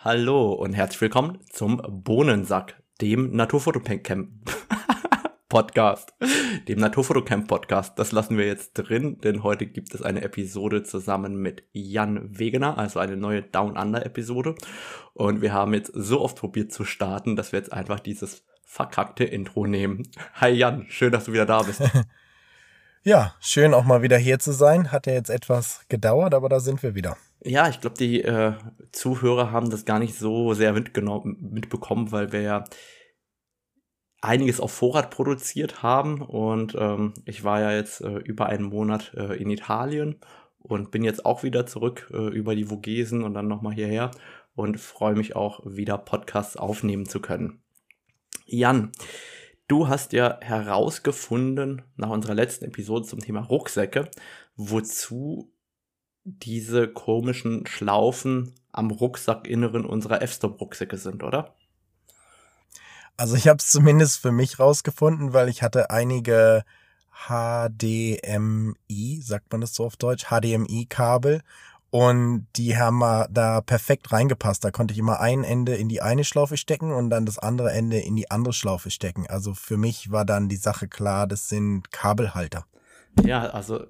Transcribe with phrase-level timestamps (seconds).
[0.00, 4.30] Hallo und herzlich willkommen zum Bohnensack, dem Naturfotocamp
[5.48, 6.14] Podcast,
[6.68, 7.98] dem Naturfotocamp Podcast.
[7.98, 12.78] Das lassen wir jetzt drin, denn heute gibt es eine Episode zusammen mit Jan Wegener,
[12.78, 14.54] also eine neue Down Under Episode.
[15.14, 19.24] Und wir haben jetzt so oft probiert zu starten, dass wir jetzt einfach dieses verkackte
[19.24, 20.04] Intro nehmen.
[20.34, 21.82] Hi Jan, schön, dass du wieder da bist.
[23.02, 24.92] ja, schön auch mal wieder hier zu sein.
[24.92, 27.16] Hat ja jetzt etwas gedauert, aber da sind wir wieder.
[27.42, 28.54] Ja, ich glaube, die äh,
[28.92, 32.64] Zuhörer haben das gar nicht so sehr mitbekommen, weil wir ja
[34.20, 36.20] einiges auf Vorrat produziert haben.
[36.20, 40.16] Und ähm, ich war ja jetzt äh, über einen Monat äh, in Italien
[40.58, 44.10] und bin jetzt auch wieder zurück äh, über die Vogesen und dann nochmal hierher
[44.54, 47.62] und freue mich auch wieder Podcasts aufnehmen zu können.
[48.44, 48.90] Jan,
[49.68, 54.10] du hast ja herausgefunden nach unserer letzten Episode zum Thema Rucksäcke,
[54.56, 55.52] wozu
[56.24, 61.54] diese komischen Schlaufen am Rucksackinneren unserer F-Stop-Rucksäcke sind, oder?
[63.16, 66.64] Also ich habe es zumindest für mich rausgefunden, weil ich hatte einige
[67.26, 71.42] HDMI, sagt man das so auf Deutsch, HDMI-Kabel
[71.90, 73.00] und die haben
[73.30, 74.62] da perfekt reingepasst.
[74.64, 77.72] Da konnte ich immer ein Ende in die eine Schlaufe stecken und dann das andere
[77.72, 79.26] Ende in die andere Schlaufe stecken.
[79.26, 82.66] Also für mich war dann die Sache klar, das sind Kabelhalter.
[83.24, 83.86] Ja, also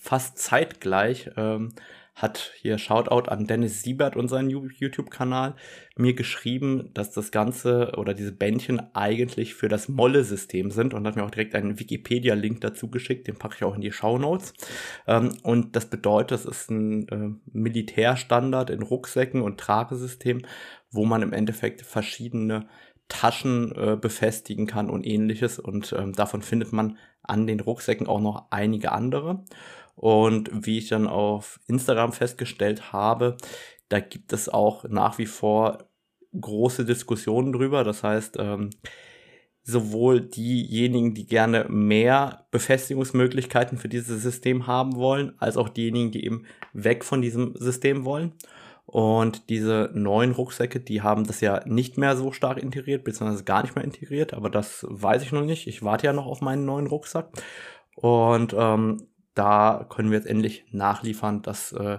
[0.00, 1.74] fast zeitgleich ähm,
[2.18, 5.54] hat hier Shoutout an Dennis Siebert, unseren YouTube-Kanal,
[5.96, 11.14] mir geschrieben, dass das Ganze oder diese Bändchen eigentlich für das Molle-System sind und hat
[11.14, 14.52] mir auch direkt einen Wikipedia-Link dazu geschickt, den packe ich auch in die Show Notes.
[15.06, 20.42] Ähm, und das bedeutet, es ist ein äh, Militärstandard in Rucksäcken und Tragesystem,
[20.90, 22.66] wo man im Endeffekt verschiedene
[23.08, 25.58] Taschen äh, befestigen kann und ähnliches.
[25.58, 29.44] Und ähm, davon findet man an den Rucksäcken auch noch einige andere.
[29.98, 33.36] Und wie ich dann auf Instagram festgestellt habe,
[33.88, 35.88] da gibt es auch nach wie vor
[36.40, 37.82] große Diskussionen drüber.
[37.82, 38.70] Das heißt, ähm,
[39.64, 46.24] sowohl diejenigen, die gerne mehr Befestigungsmöglichkeiten für dieses System haben wollen, als auch diejenigen, die
[46.24, 48.34] eben weg von diesem System wollen.
[48.86, 53.62] Und diese neuen Rucksäcke, die haben das ja nicht mehr so stark integriert, beziehungsweise gar
[53.62, 55.66] nicht mehr integriert, aber das weiß ich noch nicht.
[55.66, 57.30] Ich warte ja noch auf meinen neuen Rucksack.
[57.96, 59.07] Und ähm,
[59.38, 61.98] da können wir jetzt endlich nachliefern, dass, äh,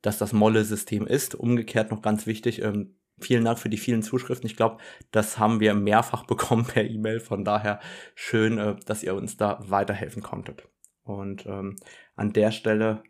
[0.00, 1.34] dass das Molle-System ist.
[1.34, 4.48] Umgekehrt noch ganz wichtig, ähm, vielen Dank für die vielen Zuschriften.
[4.48, 4.78] Ich glaube,
[5.10, 7.20] das haben wir mehrfach bekommen per E-Mail.
[7.20, 7.80] Von daher
[8.14, 10.68] schön, äh, dass ihr uns da weiterhelfen konntet.
[11.02, 11.76] Und ähm,
[12.16, 13.02] an der Stelle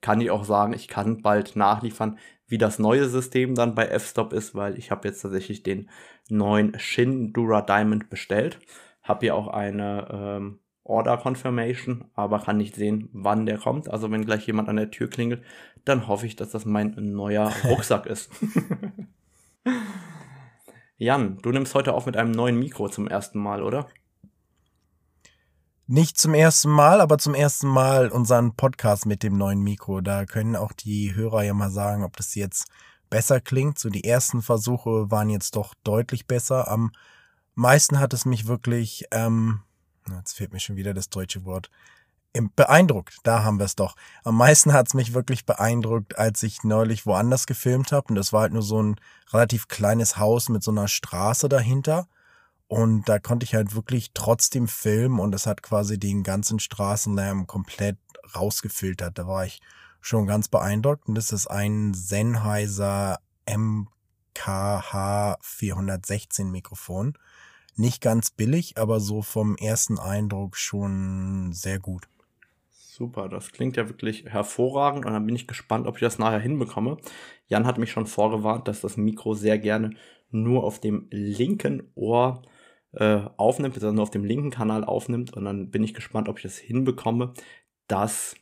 [0.00, 4.32] kann ich auch sagen, ich kann bald nachliefern, wie das neue System dann bei F-Stop
[4.32, 5.90] ist, weil ich habe jetzt tatsächlich den
[6.28, 8.60] neuen Shin Dura Diamond bestellt.
[9.02, 13.88] Habe hier auch eine ähm, Order Confirmation, aber kann nicht sehen, wann der kommt.
[13.90, 15.42] Also wenn gleich jemand an der Tür klingelt,
[15.84, 18.30] dann hoffe ich, dass das mein neuer Rucksack ist.
[20.96, 23.88] Jan, du nimmst heute auf mit einem neuen Mikro zum ersten Mal, oder?
[25.86, 30.00] Nicht zum ersten Mal, aber zum ersten Mal unseren Podcast mit dem neuen Mikro.
[30.00, 32.68] Da können auch die Hörer ja mal sagen, ob das jetzt
[33.10, 33.78] besser klingt.
[33.78, 36.70] So die ersten Versuche waren jetzt doch deutlich besser.
[36.70, 36.92] Am
[37.54, 39.60] meisten hat es mich wirklich ähm,
[40.10, 41.70] Jetzt fehlt mir schon wieder das deutsche Wort.
[42.56, 43.94] Beeindruckt, da haben wir es doch.
[44.24, 48.08] Am meisten hat es mich wirklich beeindruckt, als ich neulich woanders gefilmt habe.
[48.08, 48.96] Und das war halt nur so ein
[49.32, 52.08] relativ kleines Haus mit so einer Straße dahinter.
[52.66, 57.46] Und da konnte ich halt wirklich trotzdem filmen und es hat quasi den ganzen Straßenlärm
[57.46, 57.98] komplett
[58.34, 59.16] rausgefiltert.
[59.16, 59.60] Da war ich
[60.00, 61.06] schon ganz beeindruckt.
[61.06, 67.16] Und das ist ein Sennheiser MKH 416 Mikrofon
[67.78, 72.08] nicht ganz billig, aber so vom ersten Eindruck schon sehr gut.
[72.70, 76.38] Super, das klingt ja wirklich hervorragend und dann bin ich gespannt, ob ich das nachher
[76.38, 76.96] hinbekomme.
[77.48, 79.96] Jan hat mich schon vorgewarnt, dass das Mikro sehr gerne
[80.30, 82.42] nur auf dem linken Ohr
[82.92, 86.38] äh, aufnimmt, also nur auf dem linken Kanal aufnimmt und dann bin ich gespannt, ob
[86.38, 87.34] ich das hinbekomme,
[87.88, 88.36] dass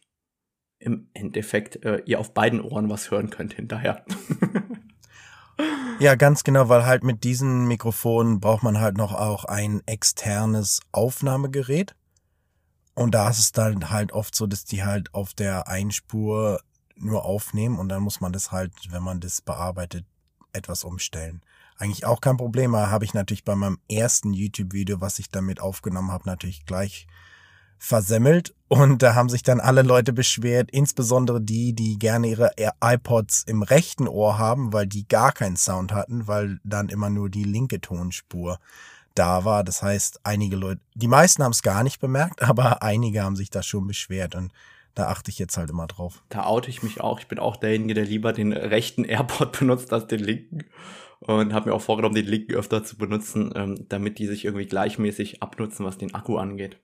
[0.79, 4.05] im Endeffekt äh, ihr auf beiden Ohren was hören könnt hinterher.
[5.99, 10.81] Ja, ganz genau, weil halt mit diesen Mikrofonen braucht man halt noch auch ein externes
[10.91, 11.95] Aufnahmegerät.
[12.95, 16.61] Und da ist es dann halt oft so, dass die halt auf der Einspur
[16.97, 20.05] nur aufnehmen und dann muss man das halt, wenn man das bearbeitet,
[20.53, 21.43] etwas umstellen.
[21.77, 25.61] Eigentlich auch kein Problem, aber habe ich natürlich bei meinem ersten YouTube-Video, was ich damit
[25.61, 27.07] aufgenommen habe, natürlich gleich
[27.83, 33.43] versemmelt und da haben sich dann alle Leute beschwert, insbesondere die, die gerne ihre iPods
[33.49, 37.43] im rechten Ohr haben, weil die gar keinen Sound hatten, weil dann immer nur die
[37.43, 38.61] linke Tonspur
[39.17, 39.65] da war.
[39.65, 43.51] Das heißt, einige Leute, die meisten haben es gar nicht bemerkt, aber einige haben sich
[43.51, 44.53] da schon beschwert und
[44.95, 46.23] Da achte ich jetzt halt immer drauf.
[46.29, 47.19] Da oute ich mich auch.
[47.19, 50.67] Ich bin auch derjenige, der lieber den rechten AirPod benutzt als den linken.
[51.19, 54.67] Und habe mir auch vorgenommen, den linken öfter zu benutzen, ähm, damit die sich irgendwie
[54.67, 56.81] gleichmäßig abnutzen, was den Akku angeht.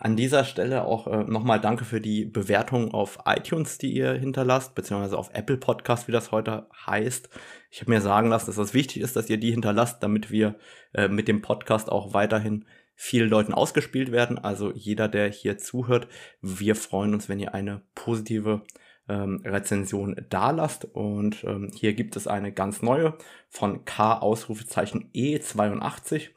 [0.00, 4.76] An dieser Stelle auch äh, nochmal danke für die Bewertung auf iTunes, die ihr hinterlasst,
[4.76, 7.28] beziehungsweise auf Apple Podcast, wie das heute heißt.
[7.70, 10.54] Ich habe mir sagen lassen, dass das wichtig ist, dass ihr die hinterlasst, damit wir
[10.94, 12.64] äh, mit dem Podcast auch weiterhin
[12.94, 14.38] vielen Leuten ausgespielt werden.
[14.38, 16.06] Also jeder, der hier zuhört,
[16.42, 18.62] wir freuen uns, wenn ihr eine positive
[19.08, 20.84] ähm, Rezension dalasst.
[20.84, 23.16] Und ähm, hier gibt es eine ganz neue
[23.48, 26.30] von K Ausrufezeichen E82.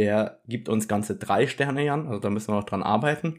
[0.00, 2.06] Der gibt uns ganze drei Sterne, Jan.
[2.06, 3.38] Also da müssen wir noch dran arbeiten.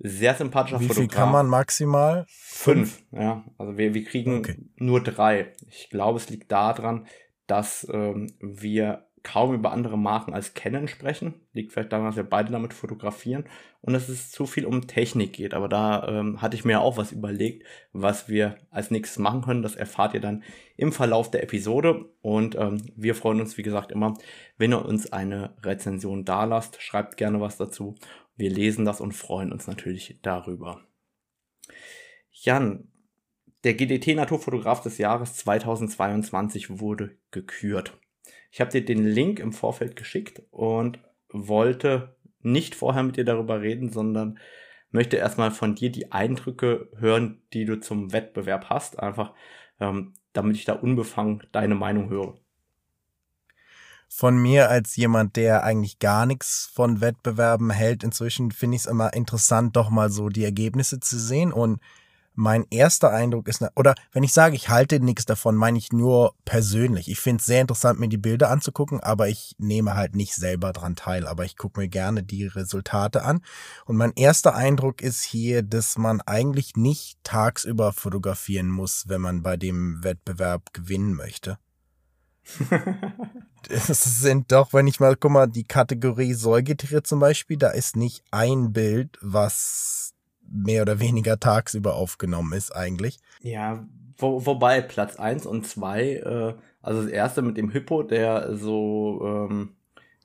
[0.00, 1.10] Sehr sympathischer Wie Fotograf.
[1.10, 2.26] viel kann man maximal?
[2.28, 3.44] Fünf, ja.
[3.56, 4.56] Also wir, wir kriegen Okay.
[4.76, 5.52] nur drei.
[5.70, 7.06] Ich glaube, es liegt daran,
[7.46, 11.34] dass ähm, wir kaum über andere Marken als Canon sprechen.
[11.52, 13.44] Liegt vielleicht daran, dass wir beide damit fotografieren
[13.80, 15.54] und dass es zu viel um Technik geht.
[15.54, 19.62] Aber da ähm, hatte ich mir auch was überlegt, was wir als nächstes machen können.
[19.62, 20.42] Das erfahrt ihr dann
[20.76, 22.06] im Verlauf der Episode.
[22.20, 24.14] Und ähm, wir freuen uns, wie gesagt, immer,
[24.58, 26.82] wenn ihr uns eine Rezension dalasst.
[26.82, 27.94] Schreibt gerne was dazu.
[28.36, 30.80] Wir lesen das und freuen uns natürlich darüber.
[32.30, 32.88] Jan,
[33.64, 37.96] der GDT Naturfotograf des Jahres 2022 wurde gekürt.
[38.52, 41.00] Ich habe dir den Link im Vorfeld geschickt und
[41.30, 44.38] wollte nicht vorher mit dir darüber reden, sondern
[44.90, 49.32] möchte erstmal von dir die Eindrücke hören, die du zum Wettbewerb hast, einfach
[49.80, 52.34] ähm, damit ich da unbefangen deine Meinung höre.
[54.08, 58.86] Von mir als jemand, der eigentlich gar nichts von Wettbewerben hält, inzwischen finde ich es
[58.86, 61.50] immer interessant, doch mal so die Ergebnisse zu sehen.
[61.54, 61.80] Und
[62.34, 66.34] mein erster Eindruck ist, oder wenn ich sage, ich halte nichts davon, meine ich nur
[66.44, 67.08] persönlich.
[67.08, 70.72] Ich finde es sehr interessant, mir die Bilder anzugucken, aber ich nehme halt nicht selber
[70.72, 71.26] dran teil.
[71.26, 73.42] Aber ich gucke mir gerne die Resultate an.
[73.84, 79.42] Und mein erster Eindruck ist hier, dass man eigentlich nicht tagsüber fotografieren muss, wenn man
[79.42, 81.58] bei dem Wettbewerb gewinnen möchte.
[83.68, 83.86] Es
[84.20, 88.24] sind doch, wenn ich mal, guck mal, die Kategorie Säugetiere zum Beispiel, da ist nicht
[88.32, 90.14] ein Bild, was
[90.52, 93.18] mehr oder weniger tagsüber aufgenommen ist eigentlich.
[93.40, 93.86] Ja,
[94.18, 99.20] wo, wobei Platz 1 und 2, äh, also das erste mit dem Hippo, der so
[99.24, 99.70] ähm,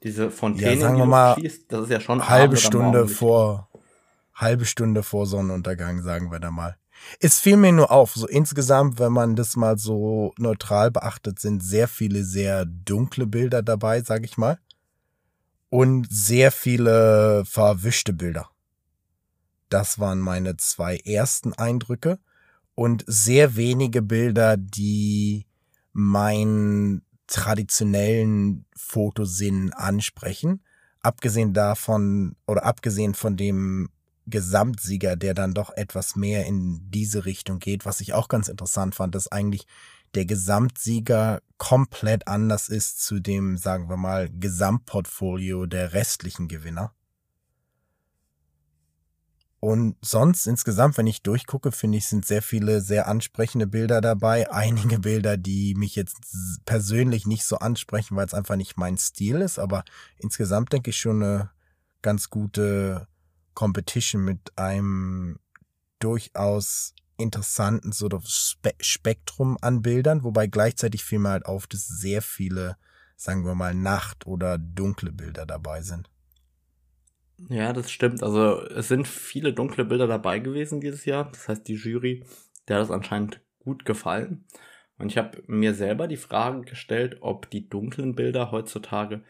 [0.03, 3.69] diese Fontäne Ja, sagen wir mal, schießt, das ist ja schon Halbe Stunde vor,
[4.33, 6.77] halbe Stunde vor Sonnenuntergang, sagen wir da mal.
[7.19, 11.63] Es fiel mir nur auf, so insgesamt, wenn man das mal so neutral beachtet, sind
[11.63, 14.59] sehr viele sehr dunkle Bilder dabei, sag ich mal.
[15.69, 18.49] Und sehr viele verwischte Bilder.
[19.69, 22.19] Das waren meine zwei ersten Eindrücke.
[22.75, 25.45] Und sehr wenige Bilder, die
[25.93, 30.61] meinen traditionellen Fotosinn ansprechen.
[31.01, 33.89] Abgesehen davon oder abgesehen von dem
[34.27, 38.93] Gesamtsieger, der dann doch etwas mehr in diese Richtung geht, was ich auch ganz interessant
[38.93, 39.65] fand, dass eigentlich
[40.15, 46.93] der Gesamtsieger komplett anders ist zu dem, sagen wir mal, Gesamtportfolio der restlichen Gewinner.
[49.59, 54.51] Und sonst insgesamt, wenn ich durchgucke, finde ich, sind sehr viele sehr ansprechende Bilder dabei.
[54.51, 56.17] Einige Bilder, die mich jetzt
[56.65, 59.57] persönlich nicht so ansprechen, weil es einfach nicht mein Stil ist.
[59.57, 59.83] Aber
[60.17, 61.49] insgesamt denke ich schon eine
[62.01, 63.07] ganz gute
[63.55, 65.39] Competition mit einem
[65.99, 71.87] durchaus interessanten so of Spe Spektrum an Bildern, wobei gleichzeitig fiel mir halt auf, dass
[71.87, 72.77] sehr viele,
[73.15, 76.09] sagen wir mal, Nacht- oder dunkle Bilder dabei sind.
[77.49, 78.23] Ja, das stimmt.
[78.23, 81.29] Also es sind viele dunkle Bilder dabei gewesen dieses Jahr.
[81.31, 82.23] Das heißt, die Jury,
[82.67, 84.45] der hat es anscheinend gut gefallen.
[84.97, 89.23] Und ich habe mir selber die Frage gestellt, ob die dunklen Bilder heutzutage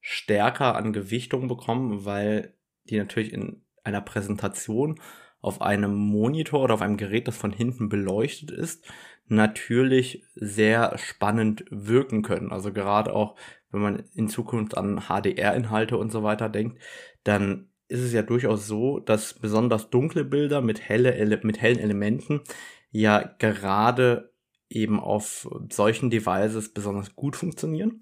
[0.00, 5.00] stärker an Gewichtung bekommen, weil die natürlich in einer Präsentation
[5.40, 8.86] auf einem Monitor oder auf einem Gerät, das von hinten beleuchtet ist,
[9.26, 12.52] natürlich sehr spannend wirken können.
[12.52, 13.36] Also gerade auch,
[13.70, 16.78] wenn man in Zukunft an HDR-Inhalte und so weiter denkt,
[17.24, 21.78] dann ist es ja durchaus so, dass besonders dunkle Bilder mit, helle, Ele mit hellen
[21.78, 22.40] Elementen
[22.90, 24.32] ja gerade
[24.70, 28.00] eben auf solchen Devices besonders gut funktionieren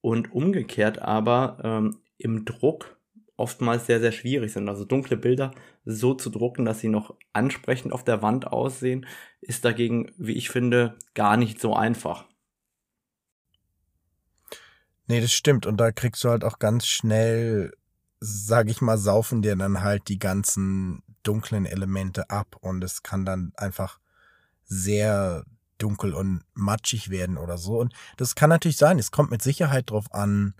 [0.00, 2.98] und umgekehrt aber ähm, im Druck
[3.36, 4.68] oftmals sehr, sehr schwierig sind.
[4.68, 5.52] Also dunkle Bilder
[5.84, 9.06] so zu drucken, dass sie noch ansprechend auf der Wand aussehen,
[9.40, 12.26] ist dagegen, wie ich finde, gar nicht so einfach.
[15.08, 15.66] Nee, das stimmt.
[15.66, 17.72] Und da kriegst du halt auch ganz schnell,
[18.24, 22.56] sag ich mal, saufen dir dann halt die ganzen dunklen Elemente ab.
[22.60, 23.98] Und es kann dann einfach
[24.64, 25.44] sehr
[25.78, 27.80] dunkel und matschig werden oder so.
[27.80, 29.00] Und das kann natürlich sein.
[29.00, 30.54] Es kommt mit Sicherheit drauf an,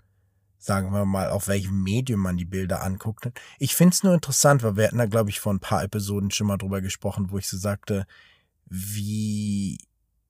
[0.57, 3.31] sagen wir mal, auf welchem Medium man die Bilder anguckt.
[3.59, 6.31] Ich finde es nur interessant, weil wir hatten da, glaube ich, vor ein paar Episoden
[6.31, 8.05] schon mal drüber gesprochen, wo ich so sagte,
[8.65, 9.77] wie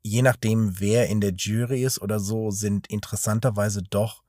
[0.04, 4.22] je nachdem, wer in der Jury ist oder so, sind interessanterweise doch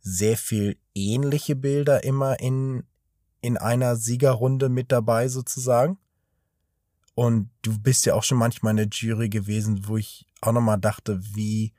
[0.00, 2.84] sehr viel ähnliche Bilder immer in,
[3.40, 5.98] in einer Siegerrunde mit dabei sozusagen.
[7.14, 10.78] Und du bist ja auch schon manchmal in der Jury gewesen, wo ich auch nochmal
[10.78, 11.72] dachte, wie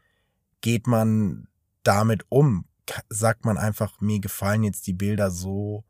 [0.61, 1.47] geht man
[1.83, 2.65] damit um?
[3.07, 5.85] Sagt man einfach, mir gefallen jetzt die Bilder so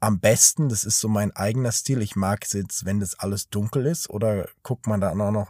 [0.00, 2.02] am besten, das ist so mein eigener Stil.
[2.02, 5.48] Ich mag es jetzt, wenn das alles dunkel ist, oder guckt man dann auch noch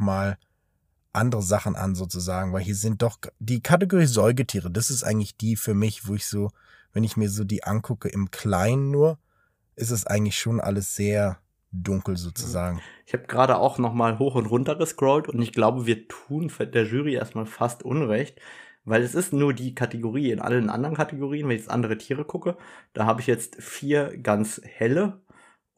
[1.13, 5.57] andere Sachen an sozusagen, weil hier sind doch die Kategorie Säugetiere, das ist eigentlich die
[5.57, 6.51] für mich, wo ich so,
[6.93, 9.19] wenn ich mir so die angucke im Kleinen nur,
[9.77, 11.39] ist es eigentlich schon alles sehr
[11.71, 12.81] dunkel sozusagen.
[13.07, 16.51] Ich habe gerade auch noch mal hoch und runter gescrollt und ich glaube, wir tun
[16.59, 18.41] der Jury erstmal fast Unrecht,
[18.85, 20.31] weil es ist nur die Kategorie.
[20.31, 22.57] In allen anderen Kategorien, wenn ich jetzt andere Tiere gucke,
[22.95, 25.21] da habe ich jetzt vier ganz helle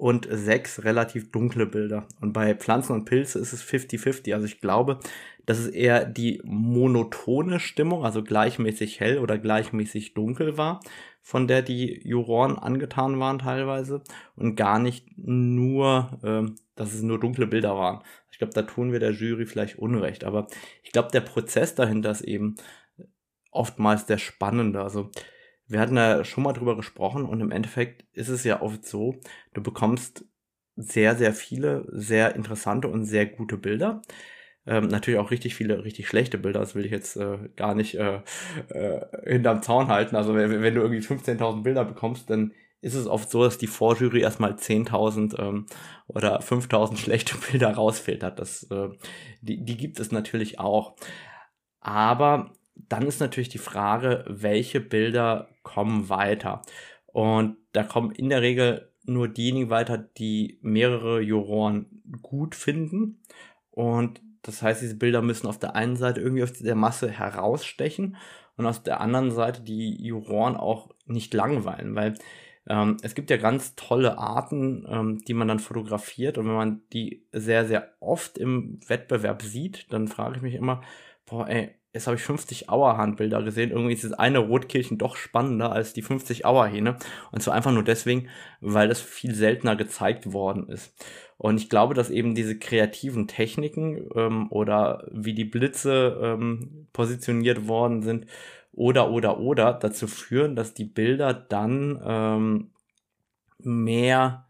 [0.00, 2.08] und sechs relativ dunkle Bilder.
[2.22, 4.32] Und bei Pflanzen und Pilze ist es 50-50.
[4.32, 4.98] Also ich glaube,
[5.44, 10.80] das ist eher die monotone Stimmung, also gleichmäßig hell oder gleichmäßig dunkel war,
[11.20, 14.02] von der die Juroren angetan waren teilweise.
[14.36, 18.02] Und gar nicht nur, äh, dass es nur dunkle Bilder waren.
[18.30, 20.24] Ich glaube, da tun wir der Jury vielleicht Unrecht.
[20.24, 20.46] Aber
[20.82, 22.54] ich glaube, der Prozess dahinter ist eben
[23.50, 24.80] oftmals der spannende.
[24.80, 25.10] Also
[25.70, 29.14] wir hatten da schon mal drüber gesprochen und im Endeffekt ist es ja oft so,
[29.54, 30.24] du bekommst
[30.76, 34.02] sehr, sehr viele, sehr interessante und sehr gute Bilder.
[34.66, 37.94] Ähm, natürlich auch richtig viele, richtig schlechte Bilder, das will ich jetzt äh, gar nicht
[37.94, 38.20] äh,
[38.68, 40.16] äh, hinterm Zaun halten.
[40.16, 43.66] Also wenn, wenn du irgendwie 15.000 Bilder bekommst, dann ist es oft so, dass die
[43.68, 45.66] Vorjury erstmal 10.000 ähm,
[46.08, 48.40] oder 5.000 schlechte Bilder rausfiltert.
[48.40, 48.88] Das, äh,
[49.40, 50.96] die, die gibt es natürlich auch.
[51.80, 52.52] Aber
[52.88, 56.62] dann ist natürlich die Frage, welche Bilder kommen weiter.
[57.06, 63.22] Und da kommen in der Regel nur diejenigen weiter, die mehrere Juroren gut finden.
[63.70, 68.16] Und das heißt, diese Bilder müssen auf der einen Seite irgendwie aus der Masse herausstechen
[68.56, 72.14] und auf der anderen Seite die Juroren auch nicht langweilen, weil
[72.68, 76.82] ähm, es gibt ja ganz tolle Arten, ähm, die man dann fotografiert und wenn man
[76.92, 80.82] die sehr, sehr oft im Wettbewerb sieht, dann frage ich mich immer,
[81.26, 83.70] boah, ey, jetzt habe ich 50 Auerhahnbilder gesehen.
[83.70, 86.96] Irgendwie ist das eine Rotkehlchen doch spannender als die 50 Auerhähne.
[87.32, 88.28] Und zwar einfach nur deswegen,
[88.60, 90.94] weil das viel seltener gezeigt worden ist.
[91.36, 97.66] Und ich glaube, dass eben diese kreativen Techniken ähm, oder wie die Blitze ähm, positioniert
[97.66, 98.26] worden sind
[98.72, 102.70] oder oder oder dazu führen, dass die Bilder dann ähm,
[103.58, 104.49] mehr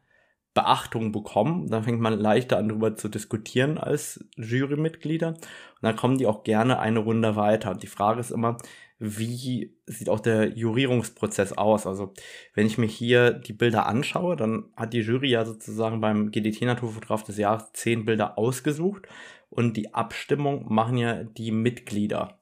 [0.54, 1.68] Beachtung bekommen.
[1.68, 5.28] Dann fängt man leichter an, darüber zu diskutieren als Jurymitglieder.
[5.28, 5.38] Und
[5.82, 7.70] dann kommen die auch gerne eine Runde weiter.
[7.70, 8.58] Und die Frage ist immer,
[8.98, 11.86] wie sieht auch der Jurierungsprozess aus?
[11.86, 12.12] Also,
[12.54, 16.66] wenn ich mir hier die Bilder anschaue, dann hat die Jury ja sozusagen beim GDT
[16.66, 19.06] Naturfotograf des Jahres zehn Bilder ausgesucht
[19.48, 22.38] und die Abstimmung machen ja die Mitglieder.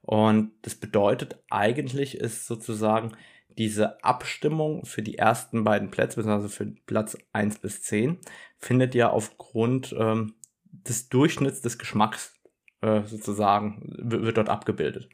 [0.00, 3.12] Und das bedeutet, eigentlich ist sozusagen
[3.60, 8.16] diese Abstimmung für die ersten beiden Plätze, beziehungsweise für Platz 1 bis 10,
[8.56, 10.32] findet ja aufgrund ähm,
[10.64, 12.40] des Durchschnitts des Geschmacks
[12.80, 15.10] äh, sozusagen, wird dort abgebildet.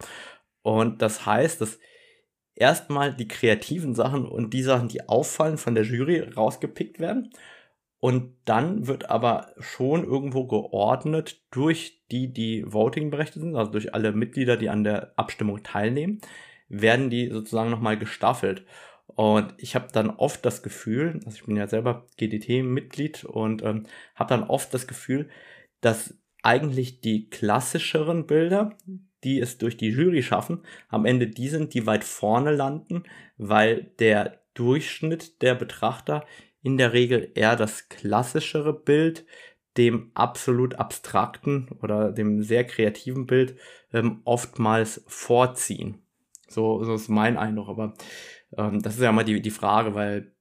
[0.63, 1.81] Und das heißt, dass
[2.55, 7.33] erstmal die kreativen Sachen und die Sachen, die auffallen, von der Jury rausgepickt werden.
[7.99, 13.93] Und dann wird aber schon irgendwo geordnet durch die, die Voting berechtigt sind, also durch
[13.93, 16.21] alle Mitglieder, die an der Abstimmung teilnehmen
[16.69, 18.65] werden die sozusagen nochmal gestaffelt.
[19.07, 23.87] Und ich habe dann oft das Gefühl, also ich bin ja selber GDT-Mitglied und ähm,
[24.15, 25.29] habe dann oft das Gefühl,
[25.81, 28.77] dass eigentlich die klassischeren Bilder,
[29.25, 33.05] die es durch die Jury schaffen, am Ende die sind, die weit vorne landen,
[33.37, 36.25] weil der Durchschnitt der Betrachter
[36.63, 39.25] in der Regel eher das klassischere Bild
[39.77, 43.57] dem absolut abstrakten oder dem sehr kreativen Bild
[43.93, 46.06] ähm, oftmals vorziehen.
[46.49, 47.69] So, so ist mein Eindruck.
[47.69, 47.95] Aber
[48.57, 50.33] ähm, das ist ja mal die, die Frage, weil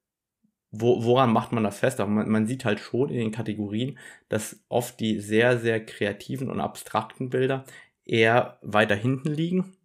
[0.72, 2.00] wo, woran macht man das fest?
[2.00, 3.98] Aber man, man sieht halt schon in den Kategorien,
[4.30, 7.66] dass oft die sehr, sehr kreativen und abstrakten Bilder
[8.06, 9.78] eher weiter hinten liegen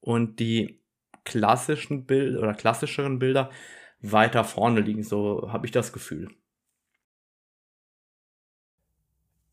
[0.00, 0.82] und die
[1.24, 3.50] klassischen Bilder oder klassischeren Bilder
[4.00, 5.02] weiter vorne liegen.
[5.02, 6.28] So habe ich das Gefühl.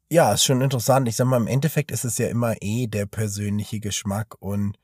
[0.09, 1.07] Ja, ist schon interessant.
[1.07, 4.77] Ich sag mal, im Endeffekt ist es ja immer eh der persönliche Geschmack und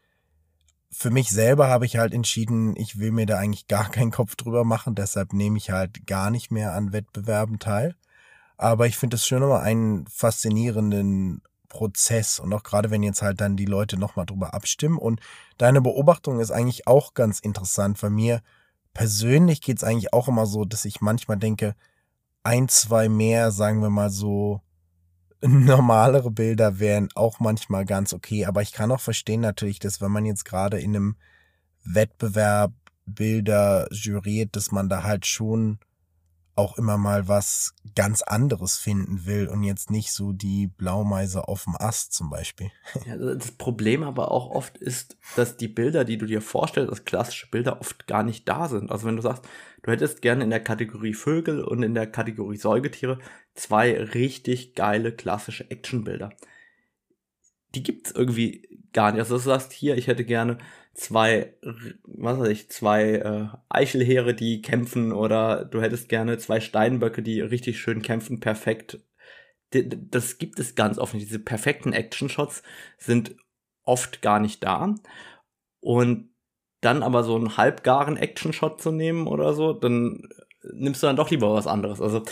[0.91, 4.35] für mich selber habe ich halt entschieden, ich will mir da eigentlich gar keinen Kopf
[4.35, 7.95] drüber machen, deshalb nehme ich halt gar nicht mehr an Wettbewerben teil.
[8.57, 13.41] Aber ich finde es schon immer einen faszinierenden Prozess und auch gerade wenn jetzt halt
[13.41, 15.19] dann die Leute nochmal drüber abstimmen und
[15.57, 17.99] deine Beobachtung ist eigentlich auch ganz interessant.
[18.01, 18.41] Bei mir
[18.93, 21.75] persönlich geht es eigentlich auch immer so, dass ich manchmal denke,
[22.43, 24.61] ein, zwei mehr, sagen wir mal so,
[25.41, 28.45] normalere Bilder wären auch manchmal ganz okay.
[28.45, 31.15] Aber ich kann auch verstehen natürlich, dass wenn man jetzt gerade in einem
[31.83, 32.73] Wettbewerb
[33.05, 35.79] Bilder juriert, dass man da halt schon
[36.57, 41.65] auch immer mal was ganz anderes finden will und jetzt nicht so die Blaumeise auf
[41.65, 42.71] dem Ast zum Beispiel.
[43.05, 46.89] Ja, also das Problem aber auch oft ist, dass die Bilder, die du dir vorstellst,
[46.89, 48.91] als klassische Bilder, oft gar nicht da sind.
[48.91, 49.45] Also wenn du sagst,
[49.83, 53.19] du hättest gerne in der Kategorie Vögel und in der Kategorie Säugetiere
[53.57, 56.33] zwei richtig geile klassische Actionbilder.
[57.75, 59.19] Die gibt's irgendwie gar nicht.
[59.19, 60.57] Also du sagst hier, ich hätte gerne
[60.93, 61.53] zwei,
[62.03, 67.41] was weiß ich, zwei äh, Eichelheere, die kämpfen oder du hättest gerne zwei Steinböcke, die
[67.41, 68.99] richtig schön kämpfen, perfekt.
[69.71, 71.27] Das gibt es ganz oft nicht.
[71.27, 72.63] Diese perfekten Action-Shots
[72.97, 73.35] sind
[73.83, 74.95] oft gar nicht da.
[75.81, 76.29] Und
[76.81, 80.29] dann aber so einen halbgaren Action-Shot zu nehmen oder so, dann
[80.73, 82.01] nimmst du dann doch lieber was anderes.
[82.01, 82.23] Also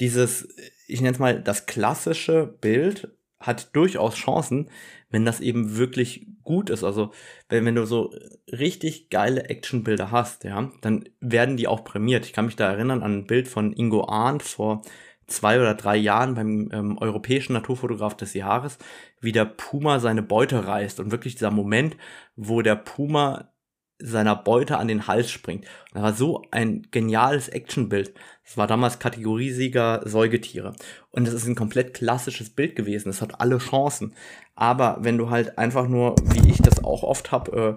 [0.00, 0.48] dieses,
[0.86, 3.08] ich nenne es mal, das klassische Bild
[3.40, 4.68] hat durchaus Chancen,
[5.10, 6.84] wenn das eben wirklich gut ist.
[6.84, 7.12] Also
[7.48, 8.12] wenn, wenn du so
[8.50, 12.26] richtig geile Actionbilder hast, ja, dann werden die auch prämiert.
[12.26, 14.82] Ich kann mich da erinnern an ein Bild von Ingo Arndt vor
[15.28, 18.78] zwei oder drei Jahren beim ähm, europäischen Naturfotograf des Jahres,
[19.20, 21.96] wie der Puma seine Beute reißt und wirklich dieser Moment,
[22.34, 23.52] wo der Puma
[23.98, 25.64] seiner Beute an den Hals springt.
[25.92, 28.14] Das war so ein geniales Actionbild.
[28.44, 30.74] Das war damals Kategoriesieger Säugetiere.
[31.10, 33.08] Und es ist ein komplett klassisches Bild gewesen.
[33.08, 34.14] Es hat alle Chancen.
[34.54, 37.76] Aber wenn du halt einfach nur, wie ich das auch oft hab, äh,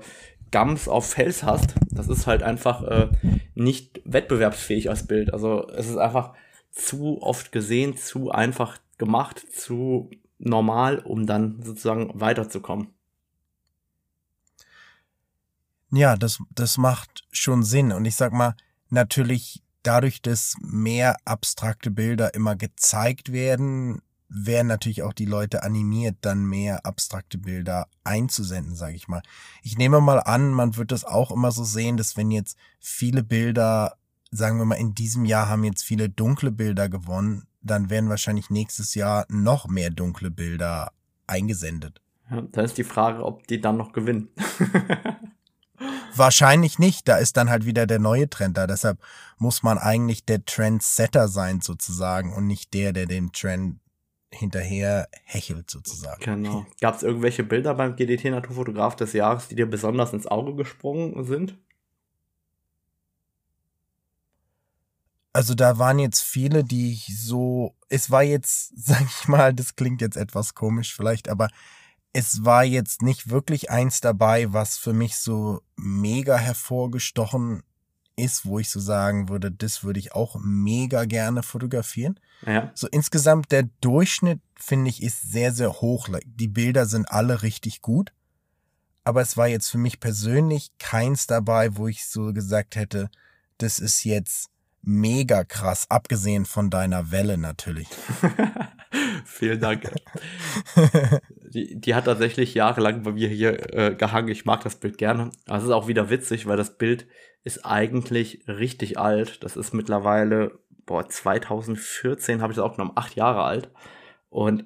[0.52, 3.10] Gams auf Fels hast, das ist halt einfach äh,
[3.56, 5.34] nicht wettbewerbsfähig als Bild.
[5.34, 6.34] Also es ist einfach
[6.72, 12.90] zu oft gesehen, zu einfach gemacht, zu normal, um dann sozusagen weiterzukommen.
[15.92, 17.92] Ja, das, das macht schon Sinn.
[17.92, 18.56] Und ich sag mal,
[18.90, 26.16] natürlich dadurch, dass mehr abstrakte Bilder immer gezeigt werden, werden natürlich auch die Leute animiert,
[26.22, 29.22] dann mehr abstrakte Bilder einzusenden, sage ich mal.
[29.62, 33.24] Ich nehme mal an, man wird das auch immer so sehen, dass wenn jetzt viele
[33.24, 33.98] Bilder,
[34.32, 38.50] sagen wir mal, in diesem Jahr haben jetzt viele dunkle Bilder gewonnen, dann werden wahrscheinlich
[38.50, 40.94] nächstes Jahr noch mehr dunkle Bilder
[41.28, 42.02] eingesendet.
[42.30, 44.30] Ja, da ist die Frage, ob die dann noch gewinnen.
[46.16, 47.08] Wahrscheinlich nicht.
[47.08, 48.68] Da ist dann halt wieder der neue Trend da.
[48.68, 49.00] Deshalb
[49.38, 53.80] muss man eigentlich der Trendsetter sein sozusagen und nicht der, der den Trend
[54.34, 56.24] hinterher hechelt sozusagen.
[56.24, 56.66] Genau.
[56.80, 61.26] Gab es irgendwelche Bilder beim GDT Naturfotograf des Jahres, die dir besonders ins Auge gesprungen
[61.26, 61.58] sind?
[65.34, 69.76] Also da waren jetzt viele, die ich so, es war jetzt, sag ich mal, das
[69.76, 71.50] klingt jetzt etwas komisch vielleicht, aber
[72.14, 77.64] es war jetzt nicht wirklich eins dabei, was für mich so mega hervorgestochen
[78.16, 82.20] ist, wo ich so sagen würde, das würde ich auch mega gerne fotografieren.
[82.46, 82.72] Ja.
[82.76, 86.10] So insgesamt der Durchschnitt finde ich ist sehr sehr hoch.
[86.26, 88.12] Die Bilder sind alle richtig gut,
[89.04, 93.10] aber es war jetzt für mich persönlich keins dabei, wo ich so gesagt hätte,
[93.58, 94.51] das ist jetzt
[94.82, 97.88] mega krass, abgesehen von deiner Welle natürlich.
[99.26, 99.92] Vielen Dank.
[101.54, 104.30] die, die hat tatsächlich jahrelang bei mir hier äh, gehangen.
[104.30, 105.32] Ich mag das Bild gerne.
[105.48, 107.08] Es ist auch wieder witzig, weil das Bild
[107.44, 109.44] ist eigentlich richtig alt.
[109.44, 113.72] Das ist mittlerweile, boah, 2014 habe ich das auch genommen, acht Jahre alt.
[114.30, 114.66] Und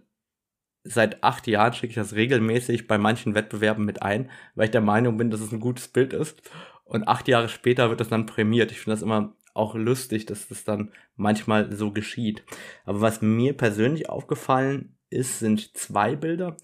[0.84, 4.82] seit acht Jahren schicke ich das regelmäßig bei manchen Wettbewerben mit ein, weil ich der
[4.82, 6.42] Meinung bin, dass es ein gutes Bild ist.
[6.84, 8.72] Und acht Jahre später wird das dann prämiert.
[8.72, 12.44] Ich finde das immer auch lustig, dass das dann manchmal so geschieht.
[12.86, 16.58] Aber was mir persönlich aufgefallen ist, sind zwei Bilder,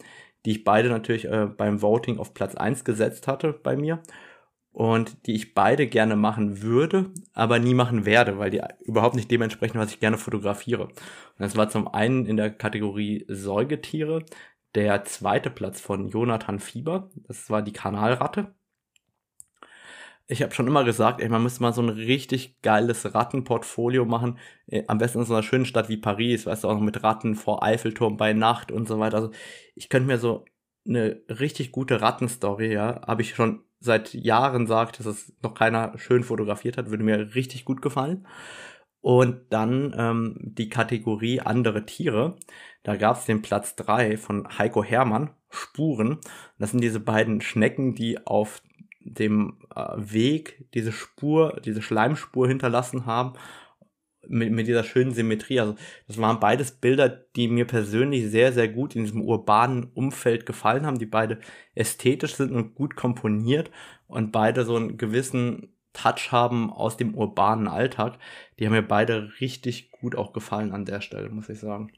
[0.46, 4.02] die ich beide natürlich äh, beim Voting auf Platz 1 gesetzt hatte bei mir
[4.74, 9.30] und die ich beide gerne machen würde, aber nie machen werde, weil die überhaupt nicht
[9.30, 10.86] dementsprechend, was ich gerne fotografiere.
[10.86, 10.94] Und
[11.40, 14.26] das war zum einen in der Kategorie Säugetiere
[14.76, 17.10] der zweite Platz von Jonathan Fieber.
[17.28, 18.54] Das war die Kanalratte
[20.32, 24.40] ich habe schon immer gesagt, ey, man müsste mal so ein richtig geiles Rattenportfolio machen.
[24.68, 27.04] Äh, am besten in so einer schönen Stadt wie Paris, weißt du, auch noch mit
[27.04, 29.18] Ratten vor Eiffelturm bei Nacht und so weiter.
[29.18, 29.32] Also
[29.76, 30.46] ich könnte mir so
[30.88, 35.98] eine richtig gute Rattenstory, ja, habe ich schon seit Jahren sagt, dass es noch keiner
[35.98, 38.26] schön fotografiert hat, würde mir richtig gut gefallen.
[39.02, 42.38] Und dann ähm, die Kategorie andere Tiere.
[42.84, 46.20] Da gab es den Platz drei von Heiko Hermann, Spuren.
[46.60, 48.62] Das sind diese beiden Schnecken, die auf
[49.04, 53.34] dem äh, Weg diese Spur, diese Schleimspur hinterlassen haben.
[54.28, 55.60] mit, mit dieser schönen Symmetrie.
[55.60, 55.76] Also
[56.08, 60.86] das waren beides Bilder, die mir persönlich sehr, sehr gut in diesem urbanen Umfeld gefallen
[60.86, 61.40] haben, die beide
[61.76, 63.72] ästhetisch sind und gut komponiert
[64.08, 68.18] und beide so einen gewissen Touch haben aus dem urbanen Alltag.
[68.60, 71.92] Die haben mir beide richtig gut auch gefallen an der Stelle, muss ich sagen.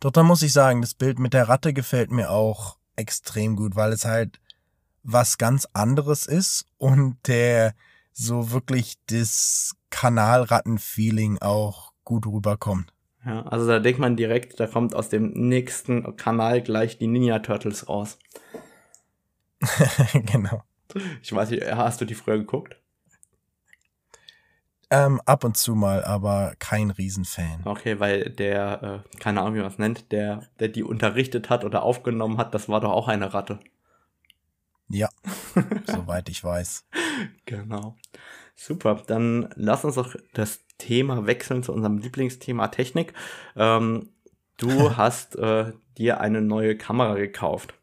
[0.00, 3.76] Doch da muss ich sagen, das Bild mit der Ratte gefällt mir auch extrem gut,
[3.76, 4.40] weil es halt
[5.02, 7.74] was ganz anderes ist und der
[8.12, 12.92] so wirklich das Kanalratten-Feeling auch gut rüberkommt.
[13.24, 17.40] Ja, also da denkt man direkt, da kommt aus dem nächsten Kanal gleich die Ninja
[17.40, 18.18] Turtles raus.
[20.12, 20.62] genau.
[21.22, 22.76] Ich weiß nicht, hast du die früher geguckt?
[24.90, 27.60] Ähm, ab und zu mal, aber kein Riesenfan.
[27.66, 31.64] Okay, weil der, äh, keine Ahnung, wie man es nennt, der, der die unterrichtet hat
[31.64, 33.58] oder aufgenommen hat, das war doch auch eine Ratte.
[34.88, 35.08] Ja,
[35.86, 36.84] soweit ich weiß.
[37.44, 37.96] Genau.
[38.54, 43.12] Super, dann lass uns doch das Thema wechseln zu unserem Lieblingsthema Technik.
[43.54, 44.10] Ähm,
[44.56, 47.74] du hast äh, dir eine neue Kamera gekauft.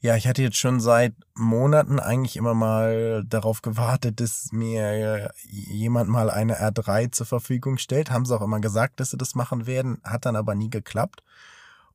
[0.00, 6.10] Ja, ich hatte jetzt schon seit Monaten eigentlich immer mal darauf gewartet, dass mir jemand
[6.10, 8.10] mal eine R3 zur Verfügung stellt.
[8.10, 11.22] Haben sie auch immer gesagt, dass sie das machen werden, hat dann aber nie geklappt.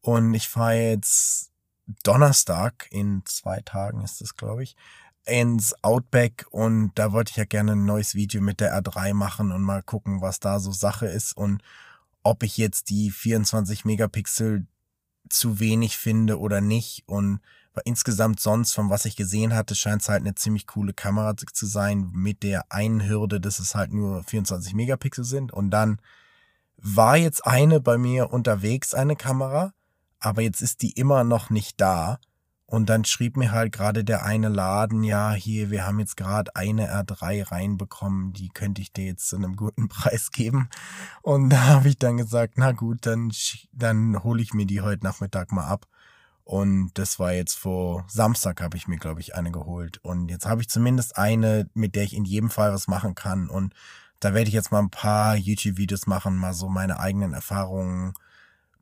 [0.01, 1.50] Und ich fahre jetzt
[2.03, 4.75] Donnerstag, in zwei Tagen ist es, glaube ich,
[5.25, 6.45] ins Outback.
[6.49, 9.83] Und da wollte ich ja gerne ein neues Video mit der R3 machen und mal
[9.83, 11.61] gucken, was da so Sache ist und
[12.23, 14.67] ob ich jetzt die 24 Megapixel
[15.29, 17.03] zu wenig finde oder nicht.
[17.07, 17.39] Und
[17.85, 21.65] insgesamt sonst, von was ich gesehen hatte, scheint es halt eine ziemlich coole Kamera zu
[21.65, 25.51] sein, mit der einen Hürde, dass es halt nur 24 Megapixel sind.
[25.51, 25.99] Und dann
[26.77, 29.73] war jetzt eine bei mir unterwegs, eine Kamera,
[30.21, 32.19] aber jetzt ist die immer noch nicht da.
[32.65, 36.55] Und dann schrieb mir halt gerade der eine Laden, ja, hier, wir haben jetzt gerade
[36.55, 40.69] eine R3 reinbekommen, die könnte ich dir jetzt zu einem guten Preis geben.
[41.21, 43.33] Und da habe ich dann gesagt, na gut, dann,
[43.73, 45.85] dann hole ich mir die heute Nachmittag mal ab.
[46.45, 49.99] Und das war jetzt vor Samstag habe ich mir, glaube ich, eine geholt.
[50.03, 53.49] Und jetzt habe ich zumindest eine, mit der ich in jedem Fall was machen kann.
[53.49, 53.73] Und
[54.21, 58.13] da werde ich jetzt mal ein paar YouTube-Videos machen, mal so meine eigenen Erfahrungen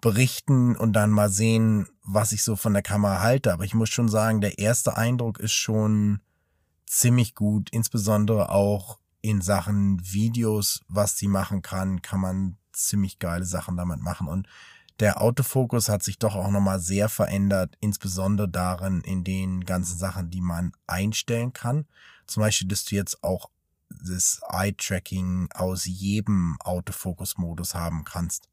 [0.02, 3.54] berichten und dann mal sehen, was ich so von der Kamera halte.
[3.54, 6.22] Aber ich muss schon sagen, der erste Eindruck ist schon
[6.86, 7.70] ziemlich gut.
[7.72, 14.02] Insbesondere auch in Sachen Videos, was sie machen kann, kann man ziemlich geile Sachen damit
[14.02, 14.28] machen.
[14.28, 14.48] Und
[15.00, 20.30] der Autofokus hat sich doch auch nochmal sehr verändert, insbesondere darin in den ganzen Sachen,
[20.30, 21.86] die man einstellen kann.
[22.28, 23.50] Zum Beispiel, dass du jetzt auch
[23.90, 28.50] das Eye-Tracking aus jedem Autofokus-Modus haben kannst.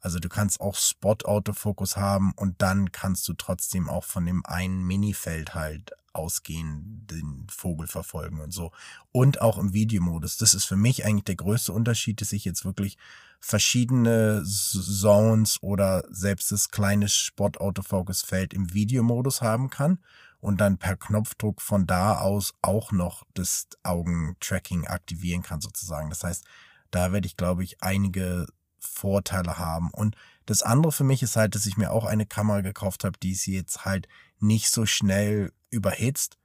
[0.00, 4.86] Also du kannst auch Spot-Autofokus haben und dann kannst du trotzdem auch von dem einen
[4.86, 8.72] Minifeld halt ausgehen, den Vogel verfolgen und so.
[9.12, 10.38] Und auch im Videomodus.
[10.38, 12.98] Das ist für mich eigentlich der größte Unterschied, dass ich jetzt wirklich
[13.38, 19.98] verschiedene Zones oder selbst das kleine Spot-Autofocus-Feld im Videomodus haben kann
[20.40, 26.10] und dann per Knopfdruck von da aus auch noch das Augentracking aktivieren kann sozusagen.
[26.10, 26.44] Das heißt,
[26.90, 28.46] da werde ich, glaube ich, einige
[28.80, 29.90] Vorteile haben.
[29.92, 30.16] Und
[30.46, 33.34] das andere für mich ist halt, dass ich mir auch eine Kamera gekauft habe, die
[33.34, 36.38] sie jetzt halt nicht so schnell überhitzt,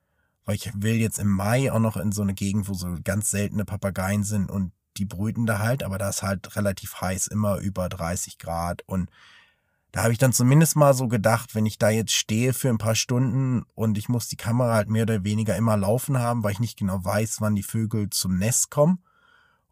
[0.46, 3.32] weil ich will jetzt im Mai auch noch in so eine Gegend, wo so ganz
[3.32, 7.58] seltene Papageien sind und die brüten da halt, aber da ist halt relativ heiß, immer
[7.58, 9.10] über 30 Grad und
[9.96, 12.78] da habe ich dann zumindest mal so gedacht, wenn ich da jetzt stehe für ein
[12.78, 16.52] paar Stunden und ich muss die Kamera halt mehr oder weniger immer laufen haben, weil
[16.52, 19.02] ich nicht genau weiß, wann die Vögel zum Nest kommen.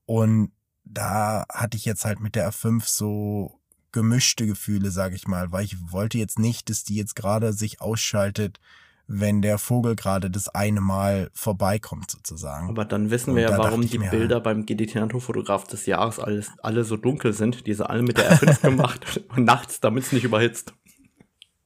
[0.06, 0.54] Und
[0.86, 3.60] da hatte ich jetzt halt mit der R5 so
[3.92, 7.80] gemischte Gefühle, sage ich mal, weil ich wollte jetzt nicht, dass die jetzt gerade sich
[7.80, 8.60] ausschaltet,
[9.08, 12.70] wenn der Vogel gerade das eine Mal vorbeikommt sozusagen.
[12.70, 16.20] Aber dann wissen und wir ja, warum die Bilder halt, beim GDT Naturfotograf des Jahres
[16.20, 17.68] alles, alle so dunkel sind.
[17.68, 20.74] Die sind alle mit der R5 gemacht und nachts, damit es nicht überhitzt.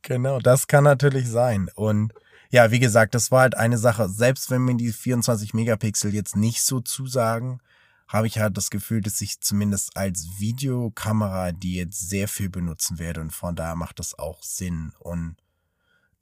[0.01, 1.69] Genau, das kann natürlich sein.
[1.75, 2.13] Und
[2.49, 4.09] ja, wie gesagt, das war halt eine Sache.
[4.09, 7.59] Selbst wenn mir die 24 Megapixel jetzt nicht so zusagen,
[8.07, 12.99] habe ich halt das Gefühl, dass ich zumindest als Videokamera die jetzt sehr viel benutzen
[12.99, 14.93] werde und von daher macht das auch Sinn.
[14.99, 15.35] Und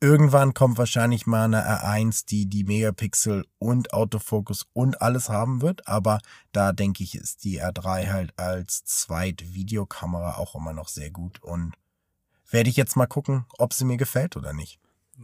[0.02, 5.88] Irgendwann kommt wahrscheinlich mal eine R1, die die Megapixel und Autofokus und alles haben wird,
[5.88, 6.20] aber
[6.52, 11.74] da denke ich, ist die R3 halt als Zweit-Videokamera auch immer noch sehr gut und
[12.52, 14.80] werde ich jetzt mal gucken, ob sie mir gefällt oder nicht.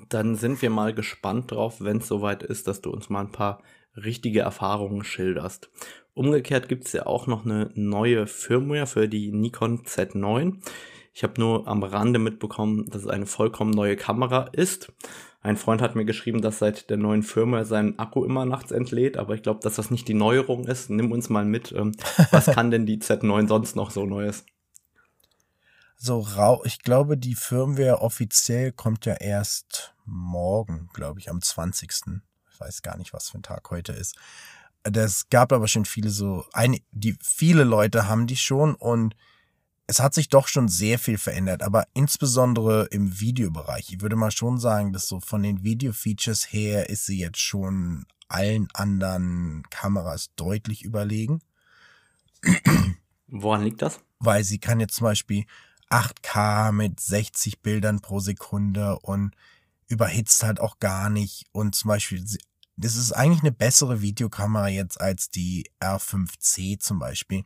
[0.10, 3.32] Dann sind wir mal gespannt drauf, wenn es soweit ist, dass du uns mal ein
[3.32, 3.62] paar
[3.95, 5.69] richtige Erfahrungen schilderst.
[6.13, 10.58] Umgekehrt gibt es ja auch noch eine neue Firmware für die Nikon Z9.
[11.13, 14.91] Ich habe nur am Rande mitbekommen, dass es eine vollkommen neue Kamera ist.
[15.41, 19.17] Ein Freund hat mir geschrieben, dass seit der neuen Firma sein Akku immer nachts entlädt,
[19.17, 20.89] aber ich glaube, dass das nicht die Neuerung ist.
[20.89, 21.71] Nimm uns mal mit.
[21.71, 21.93] Ähm,
[22.32, 24.45] was kann denn die Z9 sonst noch so Neues?
[25.97, 31.91] So rau, ich glaube, die Firmware offiziell kommt ja erst morgen, glaube ich, am 20.
[32.52, 34.15] Ich weiß gar nicht, was für ein Tag heute ist.
[34.83, 39.15] Das gab aber schon viele so, ein, die, viele Leute haben die schon und
[39.87, 43.89] es hat sich doch schon sehr viel verändert, aber insbesondere im Videobereich.
[43.91, 48.05] Ich würde mal schon sagen, dass so von den Video-Features her ist sie jetzt schon
[48.29, 51.41] allen anderen Kameras deutlich überlegen.
[53.27, 53.99] Woran liegt das?
[54.19, 55.45] Weil sie kann jetzt zum Beispiel
[55.89, 59.35] 8K mit 60 Bildern pro Sekunde und
[59.87, 61.45] überhitzt halt auch gar nicht.
[61.51, 62.23] Und zum Beispiel,
[62.81, 67.45] das ist eigentlich eine bessere Videokamera jetzt als die R5C zum Beispiel.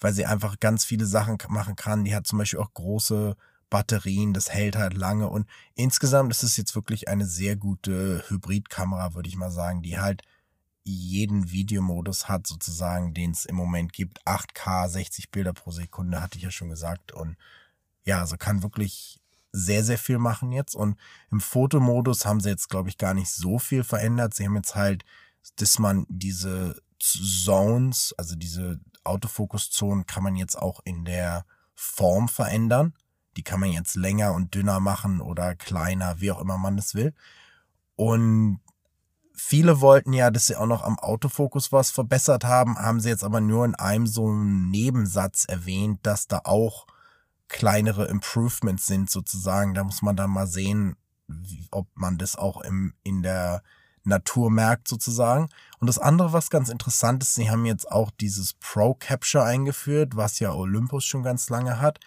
[0.00, 2.04] Weil sie einfach ganz viele Sachen machen kann.
[2.04, 3.36] Die hat zum Beispiel auch große
[3.68, 5.28] Batterien, das hält halt lange.
[5.28, 9.98] Und insgesamt ist es jetzt wirklich eine sehr gute Hybridkamera, würde ich mal sagen, die
[9.98, 10.22] halt
[10.84, 14.26] jeden Videomodus hat, sozusagen, den es im Moment gibt.
[14.26, 17.12] 8K, 60 Bilder pro Sekunde, hatte ich ja schon gesagt.
[17.12, 17.36] Und
[18.04, 19.20] ja, also kann wirklich
[19.54, 20.74] sehr, sehr viel machen jetzt.
[20.74, 20.98] Und
[21.30, 24.34] im Fotomodus haben sie jetzt, glaube ich, gar nicht so viel verändert.
[24.34, 25.04] Sie haben jetzt halt,
[25.56, 32.94] dass man diese Zones, also diese Autofokuszonen, kann man jetzt auch in der Form verändern.
[33.36, 36.94] Die kann man jetzt länger und dünner machen oder kleiner, wie auch immer man es
[36.94, 37.14] will.
[37.94, 38.60] Und
[39.36, 43.24] Viele wollten ja, dass sie auch noch am Autofokus was verbessert haben, haben sie jetzt
[43.24, 46.86] aber nur in einem so einen Nebensatz erwähnt, dass da auch
[47.48, 49.74] kleinere Improvements sind sozusagen.
[49.74, 53.62] Da muss man dann mal sehen, wie, ob man das auch im, in der
[54.04, 55.48] Natur merkt sozusagen.
[55.78, 60.16] Und das andere, was ganz interessant ist, sie haben jetzt auch dieses Pro Capture eingeführt,
[60.16, 62.00] was ja Olympus schon ganz lange hat,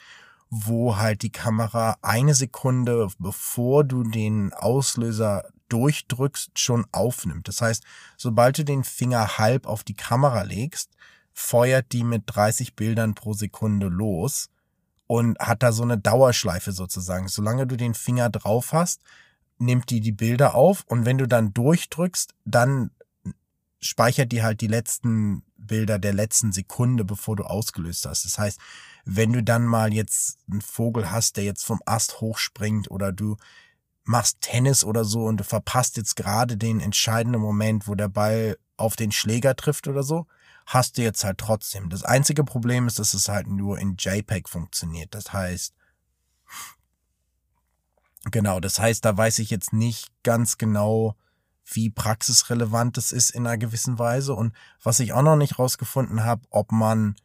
[0.50, 7.48] wo halt die Kamera eine Sekunde bevor du den Auslöser durchdrückst, schon aufnimmt.
[7.48, 7.84] Das heißt,
[8.16, 10.92] sobald du den Finger halb auf die Kamera legst,
[11.34, 14.50] feuert die mit 30 Bildern pro Sekunde los
[15.08, 17.28] und hat da so eine Dauerschleife sozusagen.
[17.28, 19.02] Solange du den Finger drauf hast,
[19.58, 22.92] nimmt die die Bilder auf und wenn du dann durchdrückst, dann
[23.80, 28.26] speichert die halt die letzten Bilder der letzten Sekunde, bevor du ausgelöst hast.
[28.26, 28.60] Das heißt,
[29.06, 33.38] wenn du dann mal jetzt einen Vogel hast, der jetzt vom Ast hochspringt oder du
[34.04, 38.58] machst Tennis oder so und du verpasst jetzt gerade den entscheidenden Moment, wo der Ball
[38.78, 40.28] auf den Schläger trifft oder so,
[40.68, 41.90] hast du jetzt halt trotzdem.
[41.90, 45.16] Das einzige Problem ist, dass es halt nur in JPEG funktioniert.
[45.16, 45.74] Das heißt,
[48.30, 51.16] genau, das heißt, da weiß ich jetzt nicht ganz genau,
[51.64, 54.34] wie praxisrelevant es ist in einer gewissen Weise.
[54.34, 54.54] Und
[54.84, 57.16] was ich auch noch nicht rausgefunden habe, ob man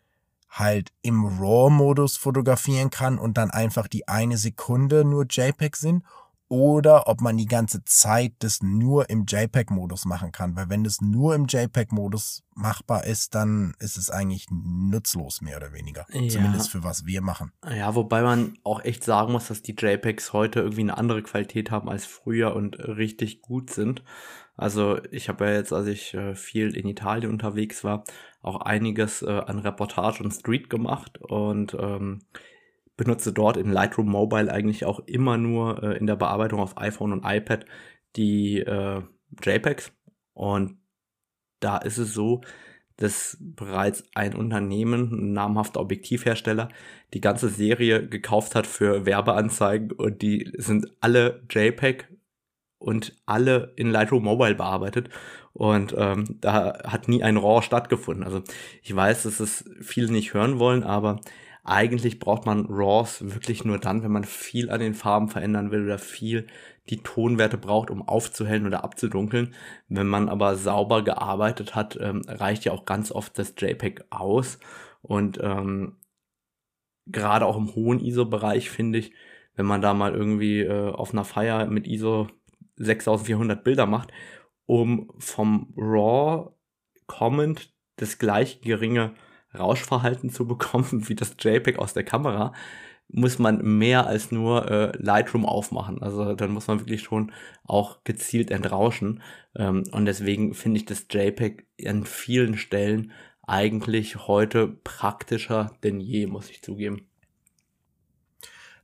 [0.49, 6.05] halt im RAW-Modus fotografieren kann und dann einfach die eine Sekunde nur JPEG sind
[6.53, 10.55] oder ob man die ganze Zeit das nur im JPEG-Modus machen kann.
[10.55, 15.73] Weil wenn das nur im JPEG-Modus machbar ist, dann ist es eigentlich nutzlos, mehr oder
[15.73, 16.05] weniger.
[16.13, 16.29] Ja.
[16.29, 17.53] Zumindest für was wir machen.
[17.75, 21.71] Ja, wobei man auch echt sagen muss, dass die JPEGs heute irgendwie eine andere Qualität
[21.71, 24.05] haben als früher und richtig gut sind.
[24.55, 28.05] Also ich habe ja jetzt, als ich äh, viel in Italien unterwegs war,
[28.43, 32.19] auch einiges äh, an Reportage und Street gemacht und ähm,
[32.97, 37.13] benutze dort in Lightroom Mobile eigentlich auch immer nur äh, in der Bearbeitung auf iPhone
[37.13, 37.65] und iPad
[38.17, 39.03] die äh,
[39.43, 39.93] JPEGs.
[40.35, 40.77] Und
[41.61, 42.43] da ist es so,
[42.97, 46.69] dass bereits ein Unternehmen, ein namhafter Objektivhersteller,
[47.15, 52.09] die ganze Serie gekauft hat für Werbeanzeigen und die sind alle JPEG
[52.79, 55.09] und alle in Lightroom Mobile bearbeitet.
[55.53, 58.25] Und ähm, da hat nie ein RAW stattgefunden.
[58.25, 58.43] Also
[58.83, 61.21] ich weiß, dass es viele nicht hören wollen, aber
[61.65, 65.85] eigentlich braucht man RAWs wirklich nur dann, wenn man viel an den Farben verändern will
[65.85, 66.49] oder viel
[66.91, 69.55] die Tonwerte braucht, um aufzuhellen oder abzudunkeln.
[69.89, 74.59] Wenn man aber sauber gearbeitet hat, ähm, reicht ja auch ganz oft das JPEG aus.
[75.03, 75.99] Und ähm,
[77.07, 79.13] gerade auch im hohen ISO-Bereich finde ich,
[79.55, 82.29] wenn man da mal irgendwie äh, auf einer Feier mit ISO
[82.77, 84.11] 6400 Bilder macht,
[84.67, 86.51] um vom RAW
[87.07, 89.15] kommend das gleich geringe
[89.57, 92.53] Rauschverhalten zu bekommen wie das JPEG aus der Kamera,
[93.09, 96.03] muss man mehr als nur äh, Lightroom aufmachen.
[96.03, 97.33] Also dann muss man wirklich schon
[97.65, 99.23] auch gezielt entrauschen.
[99.55, 103.13] Ähm, und deswegen finde ich das JPEG an vielen Stellen
[103.43, 107.09] eigentlich heute praktischer denn je, muss ich zugeben.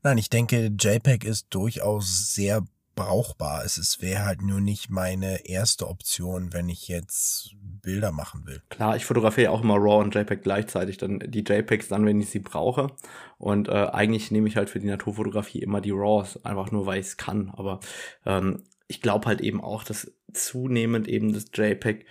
[0.03, 2.65] Nein, ich denke, JPEG ist durchaus sehr
[2.99, 3.65] brauchbar.
[3.65, 8.61] Es, es wäre halt nur nicht meine erste Option, wenn ich jetzt Bilder machen will.
[8.71, 12.31] Klar, ich fotografiere auch immer RAW und JPEG gleichzeitig, dann die JPEGs dann, wenn ich
[12.31, 12.89] sie brauche.
[13.39, 16.99] Und äh, eigentlich nehme ich halt für die Naturfotografie immer die RAWs, einfach nur weil
[16.99, 17.51] ich es kann.
[17.51, 17.79] Aber
[18.27, 22.05] ähm, ich glaube halt eben auch, dass zunehmend eben das JPEG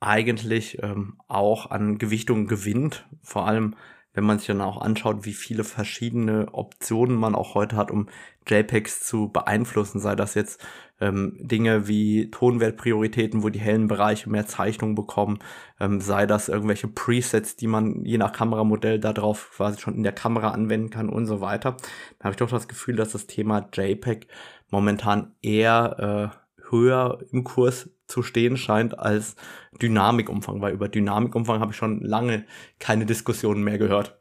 [0.00, 3.06] eigentlich ähm, auch an Gewichtung gewinnt.
[3.22, 3.76] Vor allem,
[4.12, 8.08] wenn man sich dann auch anschaut, wie viele verschiedene Optionen man auch heute hat, um
[8.46, 10.64] JPEGs zu beeinflussen, sei das jetzt
[11.00, 15.38] ähm, Dinge wie Tonwertprioritäten, wo die hellen Bereiche mehr Zeichnung bekommen,
[15.78, 20.12] ähm, sei das irgendwelche Presets, die man je nach Kameramodell darauf quasi schon in der
[20.12, 21.76] Kamera anwenden kann und so weiter.
[22.18, 24.26] Da habe ich doch das Gefühl, dass das Thema JPEG
[24.70, 26.36] momentan eher äh,
[26.70, 29.36] höher im Kurs zu stehen scheint als
[29.80, 32.44] Dynamikumfang, weil über Dynamikumfang habe ich schon lange
[32.78, 34.18] keine Diskussionen mehr gehört.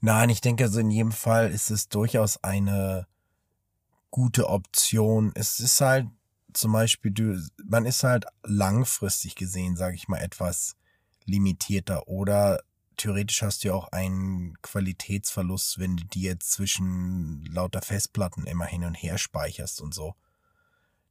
[0.00, 3.06] Nein, ich denke, also in jedem Fall ist es durchaus eine
[4.10, 5.32] gute Option.
[5.34, 6.08] Es ist halt
[6.52, 10.76] zum Beispiel, du, man ist halt langfristig gesehen, sage ich mal, etwas
[11.24, 12.60] limitierter oder
[12.96, 18.66] theoretisch hast du ja auch einen Qualitätsverlust, wenn du die jetzt zwischen lauter Festplatten immer
[18.66, 20.14] hin und her speicherst und so.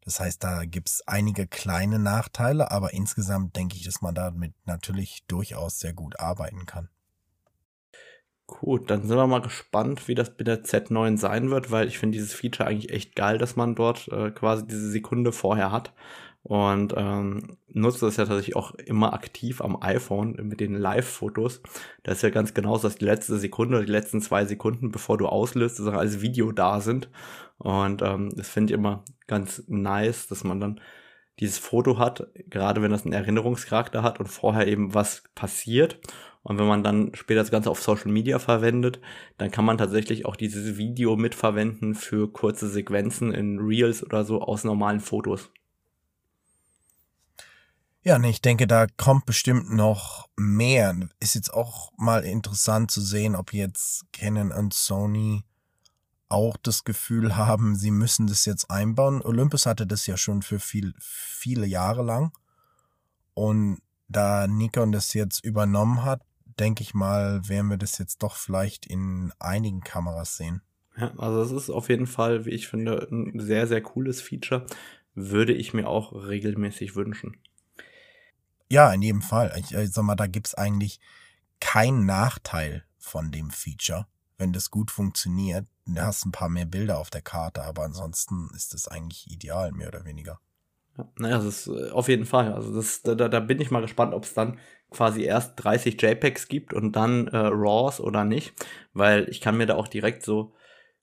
[0.05, 5.23] Das heißt, da gibt's einige kleine Nachteile, aber insgesamt denke ich, dass man damit natürlich
[5.27, 6.89] durchaus sehr gut arbeiten kann.
[8.45, 11.97] Gut, dann sind wir mal gespannt, wie das mit der Z9 sein wird, weil ich
[11.97, 15.93] finde dieses Feature eigentlich echt geil, dass man dort äh, quasi diese Sekunde vorher hat
[16.43, 21.62] und ähm, nutze das ja tatsächlich auch immer aktiv am iPhone mit den Live-Fotos.
[22.03, 25.17] Das ist ja ganz genau dass die letzte Sekunde oder die letzten zwei Sekunden, bevor
[25.17, 27.10] du auslöst, als Video da sind.
[27.60, 30.82] Und ähm, das finde ich immer ganz nice, dass man dann
[31.39, 35.99] dieses Foto hat, gerade wenn das einen Erinnerungscharakter hat und vorher eben was passiert.
[36.43, 38.99] Und wenn man dann später das Ganze auf Social Media verwendet,
[39.38, 44.41] dann kann man tatsächlich auch dieses Video mitverwenden für kurze Sequenzen in Reels oder so
[44.41, 45.51] aus normalen Fotos.
[48.05, 50.93] Ja, nee, ich denke, da kommt bestimmt noch mehr.
[51.21, 55.45] Ist jetzt auch mal interessant zu sehen, ob jetzt Canon und Sony
[56.27, 59.21] auch das Gefühl haben, sie müssen das jetzt einbauen.
[59.21, 62.33] Olympus hatte das ja schon für viel, viele Jahre lang.
[63.35, 66.21] Und da Nikon das jetzt übernommen hat,
[66.59, 70.61] denke ich mal, werden wir das jetzt doch vielleicht in einigen Kameras sehen.
[70.97, 74.65] Ja, also es ist auf jeden Fall, wie ich finde, ein sehr, sehr cooles Feature.
[75.15, 77.37] Würde ich mir auch regelmäßig wünschen.
[78.73, 79.53] Ja, in jedem Fall.
[79.59, 80.99] Ich, ich sag mal, da gibt's eigentlich
[81.59, 84.07] keinen Nachteil von dem Feature,
[84.39, 85.67] wenn das gut funktioniert.
[85.86, 89.73] Du hast ein paar mehr Bilder auf der Karte, aber ansonsten ist das eigentlich ideal,
[89.73, 90.39] mehr oder weniger.
[90.97, 92.51] Ja, naja, das ist äh, auf jeden Fall.
[92.51, 94.57] Also das, da, da bin ich mal gespannt, ob es dann
[94.89, 98.55] quasi erst 30 JPEGs gibt und dann äh, RAWs oder nicht.
[98.93, 100.55] Weil ich kann mir da auch direkt so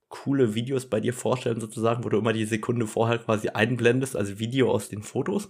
[0.09, 4.41] coole Videos bei dir vorstellen, sozusagen, wo du immer die Sekunde vorher quasi einblendest, also
[4.41, 5.49] Video aus den Fotos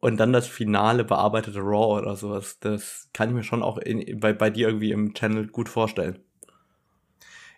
[0.00, 2.58] und dann das finale bearbeitete Raw oder sowas.
[2.60, 6.18] Das kann ich mir schon auch in, bei, bei dir irgendwie im Channel gut vorstellen.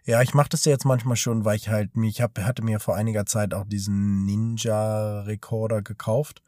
[0.06, 2.80] Ja, ich mache das ja jetzt manchmal schon, weil ich halt ich hab, hatte mir
[2.80, 6.42] vor einiger Zeit auch diesen Ninja Recorder gekauft.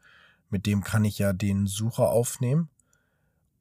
[0.49, 2.69] Mit dem kann ich ja den Sucher aufnehmen.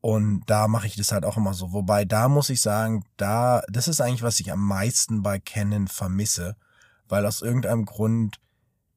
[0.00, 1.72] Und da mache ich das halt auch immer so.
[1.72, 5.86] Wobei da muss ich sagen, da, das ist eigentlich, was ich am meisten bei Canon
[5.86, 6.56] vermisse.
[7.08, 8.40] Weil aus irgendeinem Grund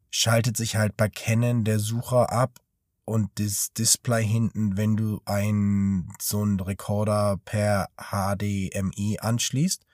[0.10, 2.60] schaltet sich halt bei Canon der Sucher ab
[3.06, 9.86] und das Display hinten, wenn du ein so ein Recorder per HDMI anschließt.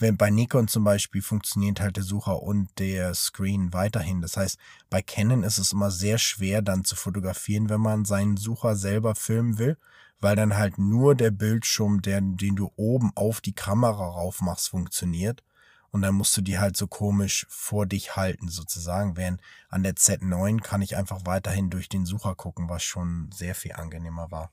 [0.00, 4.20] Wenn bei Nikon zum Beispiel funktioniert halt der Sucher und der Screen weiterhin.
[4.20, 4.58] Das heißt,
[4.90, 9.16] bei Canon ist es immer sehr schwer dann zu fotografieren, wenn man seinen Sucher selber
[9.16, 9.76] filmen will,
[10.20, 14.68] weil dann halt nur der Bildschirm, der, den du oben auf die Kamera rauf machst,
[14.68, 15.42] funktioniert
[15.90, 19.16] und dann musst du die halt so komisch vor dich halten sozusagen.
[19.16, 23.54] Während an der Z9 kann ich einfach weiterhin durch den Sucher gucken, was schon sehr
[23.54, 24.50] viel angenehmer war.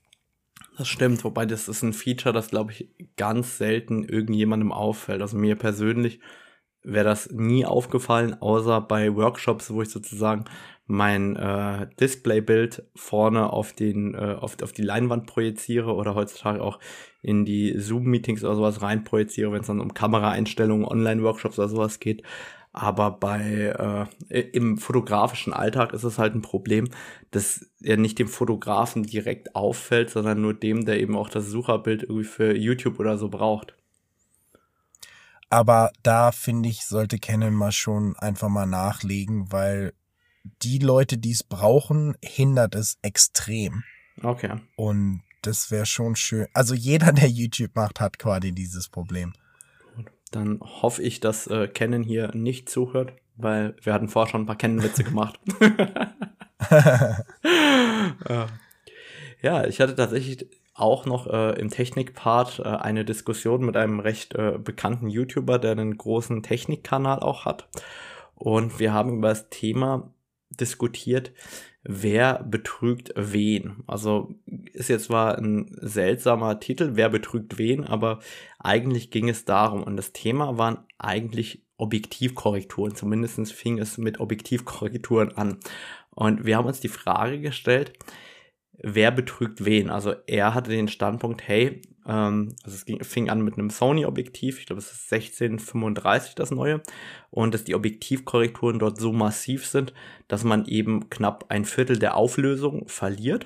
[0.78, 5.22] Das stimmt, wobei das ist ein Feature, das glaube ich ganz selten irgendjemandem auffällt.
[5.22, 6.20] Also mir persönlich
[6.84, 10.46] wäre das nie aufgefallen, außer bei Workshops, wo ich sozusagen
[10.88, 16.80] mein äh, Displaybild vorne auf den äh, auf, auf die Leinwand projiziere oder heutzutage auch
[17.22, 22.00] in die Zoom-Meetings oder sowas rein projiziere, wenn es dann um Kameraeinstellungen, Online-Workshops oder sowas
[22.00, 22.22] geht.
[22.72, 26.90] Aber bei äh, im fotografischen Alltag ist es halt ein Problem,
[27.32, 32.04] dass er nicht dem Fotografen direkt auffällt, sondern nur dem, der eben auch das Sucherbild
[32.04, 33.76] irgendwie für YouTube oder so braucht.
[35.50, 39.94] Aber da finde ich, sollte Canon mal schon einfach mal nachlegen, weil
[40.62, 43.84] die Leute, die es brauchen, hindert es extrem.
[44.22, 44.52] Okay.
[44.76, 46.48] Und das wäre schon schön.
[46.54, 49.34] Also jeder, der YouTube macht, hat quasi dieses Problem.
[49.96, 50.12] Gut.
[50.32, 53.14] Dann hoffe ich, dass äh, Canon hier nicht zuhört.
[53.38, 55.40] weil wir hatten vorher schon ein paar Kennenwitze gemacht.
[59.42, 64.36] ja, ich hatte tatsächlich auch noch äh, im Technikpart äh, eine Diskussion mit einem recht
[64.36, 67.68] äh, bekannten YouTuber, der einen großen Technikkanal auch hat.
[68.36, 70.12] Und wir haben über das Thema
[70.58, 71.32] diskutiert,
[71.84, 73.84] wer betrügt wen.
[73.88, 74.36] Also
[74.74, 78.20] ist jetzt zwar ein seltsamer Titel, wer betrügt wen, aber
[78.60, 79.84] eigentlich ging es darum.
[79.84, 82.96] Und das Thema waren eigentlich Objektivkorrekturen.
[82.96, 85.60] Zumindest fing es mit Objektivkorrekturen an.
[86.10, 87.94] Und wir haben uns die Frage gestellt,
[88.78, 89.90] wer betrügt wen.
[89.90, 94.60] Also er hatte den Standpunkt, hey, ähm, also es ging, fing an mit einem Sony-Objektiv,
[94.60, 96.82] ich glaube es ist 1635 das neue,
[97.30, 99.94] und dass die Objektivkorrekturen dort so massiv sind,
[100.28, 103.46] dass man eben knapp ein Viertel der Auflösung verliert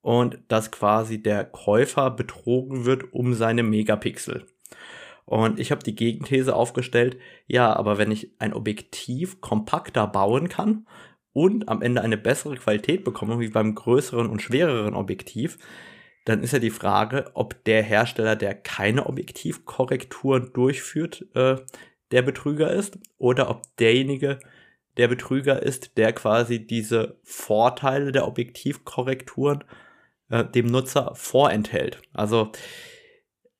[0.00, 4.46] und dass quasi der Käufer betrogen wird um seine Megapixel.
[5.24, 10.86] Und ich habe die Gegenthese aufgestellt, ja, aber wenn ich ein Objektiv kompakter bauen kann,
[11.32, 15.58] und am Ende eine bessere Qualität bekomme, wie beim größeren und schwereren Objektiv,
[16.24, 21.56] dann ist ja die Frage, ob der Hersteller, der keine Objektivkorrekturen durchführt, äh,
[22.12, 24.38] der Betrüger ist oder ob derjenige
[24.96, 29.64] der Betrüger ist, der quasi diese Vorteile der Objektivkorrekturen
[30.28, 32.00] äh, dem Nutzer vorenthält.
[32.12, 32.52] Also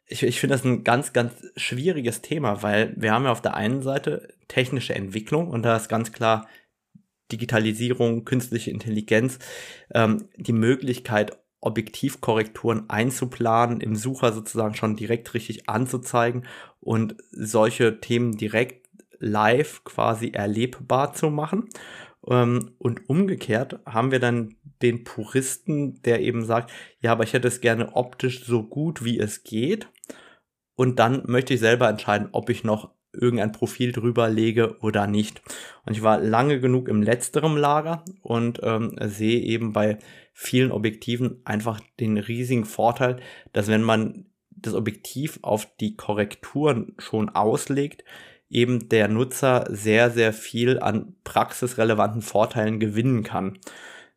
[0.07, 3.55] ich, ich finde das ein ganz, ganz schwieriges Thema, weil wir haben ja auf der
[3.55, 6.47] einen Seite technische Entwicklung und da ist ganz klar
[7.33, 9.39] Digitalisierung, künstliche Intelligenz,
[9.95, 16.45] ähm, die Möglichkeit, Objektivkorrekturen einzuplanen, im Sucher sozusagen schon direkt richtig anzuzeigen
[16.81, 18.89] und solche Themen direkt
[19.19, 21.69] live quasi erlebbar zu machen.
[22.27, 27.49] Ähm, und umgekehrt haben wir dann den Puristen, der eben sagt, ja, aber ich hätte
[27.49, 29.89] es gerne optisch so gut wie es geht.
[30.75, 35.43] Und dann möchte ich selber entscheiden, ob ich noch irgendein Profil drüber lege oder nicht.
[35.85, 39.99] Und ich war lange genug im letzteren Lager und ähm, sehe eben bei
[40.33, 43.21] vielen Objektiven einfach den riesigen Vorteil,
[43.53, 48.05] dass wenn man das Objektiv auf die Korrekturen schon auslegt,
[48.49, 53.59] eben der Nutzer sehr, sehr viel an praxisrelevanten Vorteilen gewinnen kann.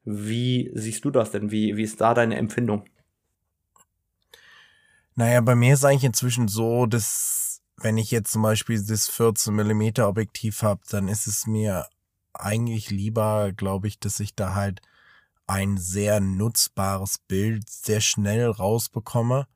[0.04, 1.52] Wie siehst du das denn?
[1.52, 2.86] Wie, wie ist da deine Empfindung?
[5.16, 9.54] Naja, bei mir ist eigentlich inzwischen so, dass wenn ich jetzt zum Beispiel das 14
[9.54, 11.88] mm Objektiv habe, dann ist es mir
[12.34, 14.82] eigentlich lieber, glaube ich, dass ich da halt
[15.48, 19.48] ein sehr nutzbares Bild sehr schnell rausbekomme,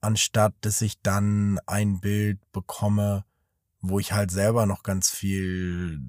[0.00, 3.24] anstatt dass ich dann ein Bild bekomme,
[3.80, 6.00] wo ich halt selber noch ganz viel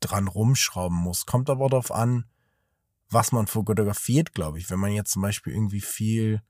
[0.00, 1.26] dran rumschrauben muss.
[1.26, 2.24] Kommt aber darauf an,
[3.08, 4.68] was man fotografiert, glaube ich.
[4.70, 6.42] Wenn man jetzt zum Beispiel irgendwie viel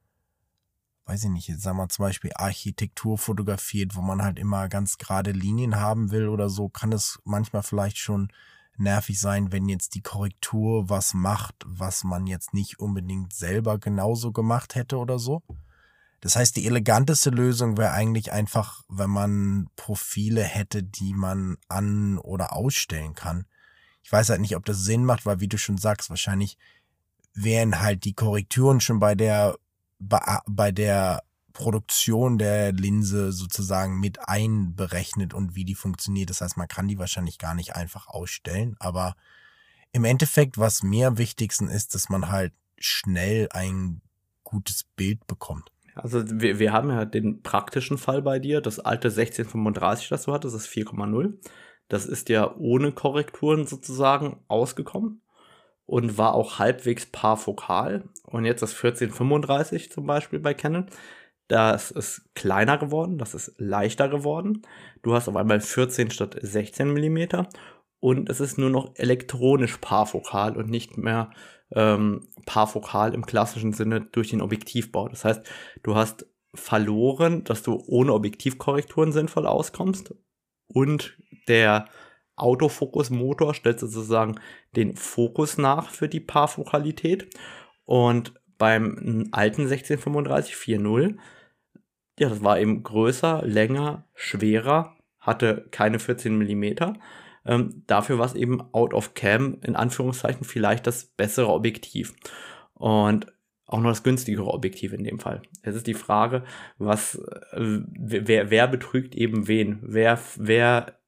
[1.07, 4.99] weiß ich nicht, jetzt sagen wir zum Beispiel Architektur fotografiert, wo man halt immer ganz
[4.99, 8.29] gerade Linien haben will oder so, kann es manchmal vielleicht schon
[8.77, 14.33] nervig sein, wenn jetzt die Korrektur was macht, was man jetzt nicht unbedingt selber genauso
[14.33, 15.43] gemacht hätte oder so.
[16.21, 22.19] Das heißt, die eleganteste Lösung wäre eigentlich einfach, wenn man Profile hätte, die man an-
[22.19, 23.47] oder ausstellen kann.
[24.03, 26.57] Ich weiß halt nicht, ob das Sinn macht, weil wie du schon sagst, wahrscheinlich
[27.35, 29.57] wären halt die Korrekturen schon bei der
[29.99, 31.23] bei, der
[31.55, 36.29] Produktion der Linse sozusagen mit einberechnet und wie die funktioniert.
[36.29, 38.77] Das heißt, man kann die wahrscheinlich gar nicht einfach ausstellen.
[38.79, 39.17] Aber
[39.93, 44.03] im Endeffekt, was mir am wichtigsten ist, dass man halt schnell ein
[44.43, 45.71] gutes Bild bekommt.
[45.95, 50.33] Also wir, wir haben ja den praktischen Fall bei dir, das alte 1635, das du
[50.33, 51.35] hattest, das ist 4,0.
[51.89, 55.23] Das ist ja ohne Korrekturen sozusagen ausgekommen
[55.87, 58.09] und war auch halbwegs parfokal.
[58.25, 60.87] Und jetzt das 1435 zum Beispiel bei Canon.
[61.49, 64.63] Das ist kleiner geworden, das ist leichter geworden.
[65.03, 67.47] Du hast auf einmal 14 statt 16 mm
[68.01, 71.31] und es ist nur noch elektronisch parfokal und nicht mehr
[71.73, 75.09] ähm, parfokal im klassischen Sinne durch den Objektivbau.
[75.09, 75.43] Das heißt,
[75.83, 80.15] du hast verloren, dass du ohne Objektivkorrekturen sinnvoll auskommst
[80.69, 81.19] und
[81.49, 81.87] der
[82.37, 84.41] Autofokusmotor stellt sozusagen
[84.77, 87.29] den Fokus nach für die Paarfokalität.
[87.85, 88.35] Und
[88.65, 91.19] beim alten 1635 4.0,
[92.19, 96.95] ja, das war eben größer, länger, schwerer, hatte keine 14 mm.
[97.45, 102.15] Ähm, dafür war es eben out of cam, in Anführungszeichen, vielleicht das bessere Objektiv.
[102.73, 103.27] Und
[103.67, 105.43] auch noch das günstigere Objektiv in dem Fall.
[105.61, 106.43] Es ist die Frage,
[106.79, 107.17] was,
[107.53, 109.79] äh, wer, wer betrügt eben wen?
[109.83, 110.99] Wer, wer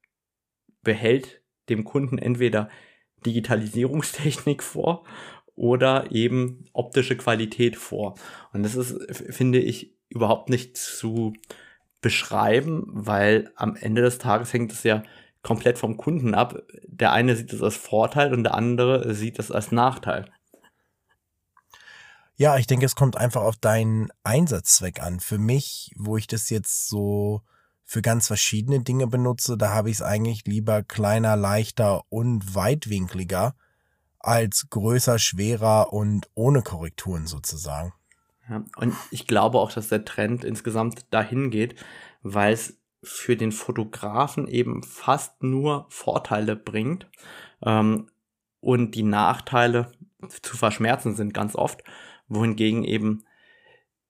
[0.83, 2.69] behält dem Kunden entweder
[3.25, 5.05] Digitalisierungstechnik vor
[5.57, 8.15] oder eben optische Qualität vor.
[8.53, 8.95] Und das ist,
[9.35, 11.33] finde ich, überhaupt nicht zu
[11.99, 15.03] beschreiben, weil am Ende des Tages hängt es ja
[15.41, 16.61] komplett vom Kunden ab.
[16.85, 20.31] Der eine sieht es als Vorteil und der andere sieht es als Nachteil.
[22.35, 25.19] Ja, ich denke, es kommt einfach auf deinen Einsatzzweck an.
[25.19, 27.41] Für mich, wo ich das jetzt so
[27.83, 33.55] für ganz verschiedene Dinge benutze, da habe ich es eigentlich lieber kleiner, leichter und weitwinkliger
[34.27, 37.93] als größer, schwerer und ohne Korrekturen sozusagen.
[38.49, 41.75] Ja, und ich glaube auch, dass der Trend insgesamt dahin geht,
[42.23, 47.07] weil es für den Fotografen eben fast nur Vorteile bringt
[47.63, 48.09] ähm,
[48.59, 49.91] und die Nachteile
[50.41, 51.83] zu verschmerzen sind ganz oft
[52.27, 53.23] wohingegen eben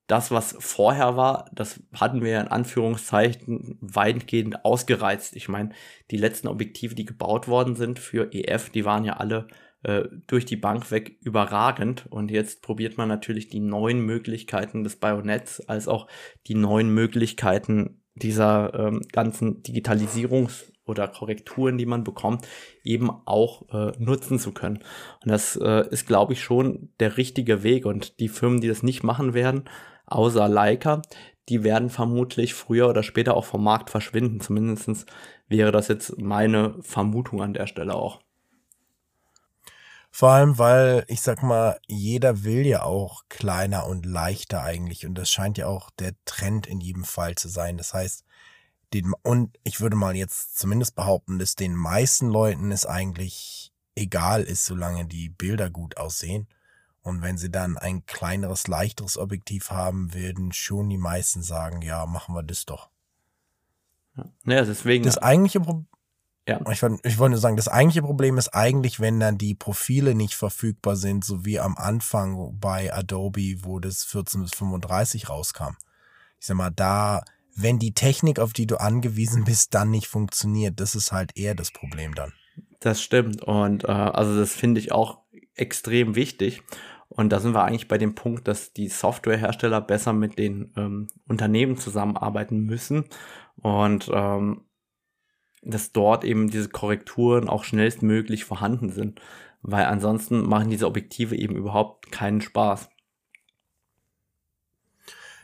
[0.07, 5.35] das, was vorher war, das hatten wir in Anführungszeichen weitgehend ausgereizt.
[5.35, 5.71] Ich meine,
[6.11, 9.47] die letzten Objektive, die gebaut worden sind für EF, die waren ja alle
[9.83, 12.05] äh, durch die Bank weg überragend.
[12.09, 16.07] Und jetzt probiert man natürlich die neuen Möglichkeiten des Bayonets als auch
[16.47, 22.47] die neuen Möglichkeiten dieser ähm, ganzen Digitalisierungs- oder Korrekturen, die man bekommt,
[22.83, 24.77] eben auch äh, nutzen zu können.
[25.23, 27.85] Und das äh, ist, glaube ich, schon der richtige Weg.
[27.85, 29.65] Und die Firmen, die das nicht machen werden,
[30.05, 31.01] außer Leica,
[31.49, 34.39] die werden vermutlich früher oder später auch vom Markt verschwinden.
[34.39, 35.05] Zumindest
[35.47, 38.21] wäre das jetzt meine Vermutung an der Stelle auch.
[40.17, 45.05] Vor allem, weil ich sag mal, jeder will ja auch kleiner und leichter eigentlich.
[45.05, 47.77] Und das scheint ja auch der Trend in jedem Fall zu sein.
[47.77, 48.25] Das heißt,
[48.95, 54.41] den, und ich würde mal jetzt zumindest behaupten, dass den meisten Leuten es eigentlich egal
[54.41, 56.47] ist, solange die Bilder gut aussehen.
[57.03, 62.07] Und wenn sie dann ein kleineres, leichteres Objektiv haben, werden schon die meisten sagen, ja,
[62.07, 62.89] machen wir das doch.
[64.45, 65.03] Ja, deswegen.
[65.03, 65.85] Das eigentliche Problem.
[66.47, 66.61] Ja.
[66.71, 70.33] Ich, ich wollte nur sagen, das eigentliche Problem ist eigentlich, wenn dann die Profile nicht
[70.33, 75.75] verfügbar sind, so wie am Anfang bei Adobe, wo das 14 bis 35 rauskam.
[76.39, 77.23] Ich sag mal, da
[77.57, 80.79] wenn die Technik, auf die du angewiesen bist, dann nicht funktioniert.
[80.79, 82.31] Das ist halt eher das Problem dann.
[82.79, 83.43] Das stimmt.
[83.43, 85.23] Und äh, also das finde ich auch
[85.55, 86.61] extrem wichtig.
[87.09, 91.07] Und da sind wir eigentlich bei dem Punkt, dass die Softwarehersteller besser mit den ähm,
[91.27, 93.05] Unternehmen zusammenarbeiten müssen
[93.61, 94.61] und ähm,
[95.61, 99.21] dass dort eben diese Korrekturen auch schnellstmöglich vorhanden sind,
[99.61, 102.89] weil ansonsten machen diese Objektive eben überhaupt keinen Spaß.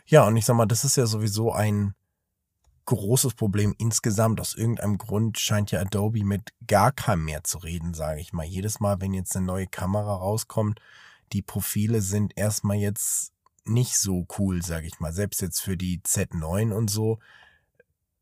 [0.06, 1.94] Ja, und ich sag mal, das ist ja sowieso ein
[2.84, 4.40] großes Problem insgesamt.
[4.40, 8.44] Aus irgendeinem Grund scheint ja Adobe mit gar keinem mehr zu reden, sage ich mal.
[8.44, 10.80] Jedes Mal, wenn jetzt eine neue Kamera rauskommt,
[11.32, 13.32] die Profile sind erstmal jetzt
[13.64, 15.12] nicht so cool, sage ich mal.
[15.12, 17.18] Selbst jetzt für die Z9 und so,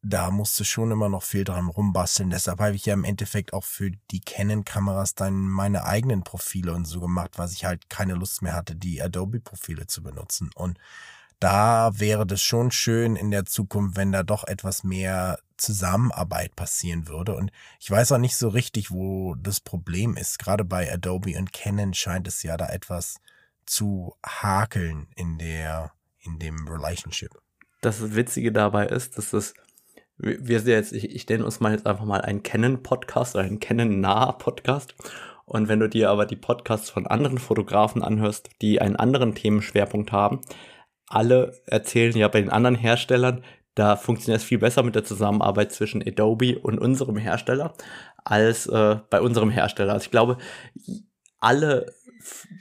[0.03, 2.31] da musste schon immer noch viel dran rumbasteln.
[2.31, 6.87] Deshalb habe ich ja im Endeffekt auch für die Canon-Kameras dann meine eigenen Profile und
[6.87, 10.51] so gemacht, weil ich halt keine Lust mehr hatte, die Adobe-Profile zu benutzen.
[10.57, 10.79] Und
[11.39, 17.07] da wäre das schon schön in der Zukunft, wenn da doch etwas mehr Zusammenarbeit passieren
[17.07, 17.37] würde.
[17.37, 20.41] Und ich weiß auch nicht so richtig, wo das Problem ist.
[20.41, 23.17] Gerade bei Adobe und Canon scheint es ja da etwas
[23.67, 27.31] zu hakeln in der, in dem Relationship.
[27.81, 29.55] Das Witzige dabei ist, dass es,
[30.19, 33.61] wir sind jetzt, ich, ich nenne uns mal jetzt einfach mal einen Canon-Podcast oder einen
[33.61, 34.95] Canon-naher Podcast.
[35.45, 40.13] Und wenn du dir aber die Podcasts von anderen Fotografen anhörst, die einen anderen Themenschwerpunkt
[40.13, 40.41] haben,
[41.09, 43.45] alle erzählen ja bei den anderen Herstellern,
[43.75, 47.75] da funktioniert es viel besser mit der Zusammenarbeit zwischen Adobe und unserem Hersteller
[48.25, 49.95] als äh, bei unserem Hersteller.
[49.95, 50.39] Also ich glaube,
[51.41, 51.93] alle,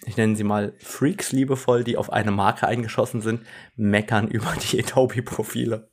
[0.06, 3.42] ich nenne sie mal Freaks liebevoll, die auf eine Marke eingeschossen sind,
[3.76, 5.91] meckern über die Adobe-Profile.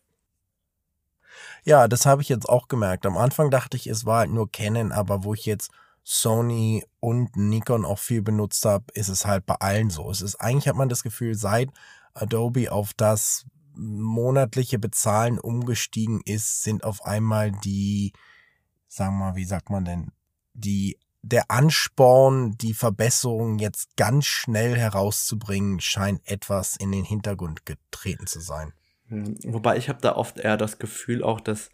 [1.68, 3.04] Ja, das habe ich jetzt auch gemerkt.
[3.04, 5.70] Am Anfang dachte ich, es war halt nur Canon, aber wo ich jetzt
[6.02, 10.10] Sony und Nikon auch viel benutzt habe, ist es halt bei allen so.
[10.10, 11.68] Es ist eigentlich hat man das Gefühl, seit
[12.14, 13.44] Adobe auf das
[13.74, 18.14] monatliche Bezahlen umgestiegen ist, sind auf einmal die,
[18.86, 20.10] sagen wir mal, wie sagt man denn,
[20.54, 28.26] die der Ansporn, die Verbesserung jetzt ganz schnell herauszubringen, scheint etwas in den Hintergrund getreten
[28.26, 28.72] zu sein.
[29.08, 31.70] Hm, wobei ich habe da oft eher das Gefühl auch, dass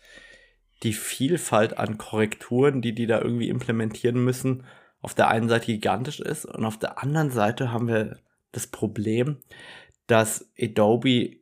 [0.82, 4.64] die Vielfalt an Korrekturen, die die da irgendwie implementieren müssen,
[5.01, 8.18] auf der einen Seite gigantisch ist und auf der anderen Seite haben wir
[8.53, 9.39] das Problem,
[10.07, 11.37] dass Adobe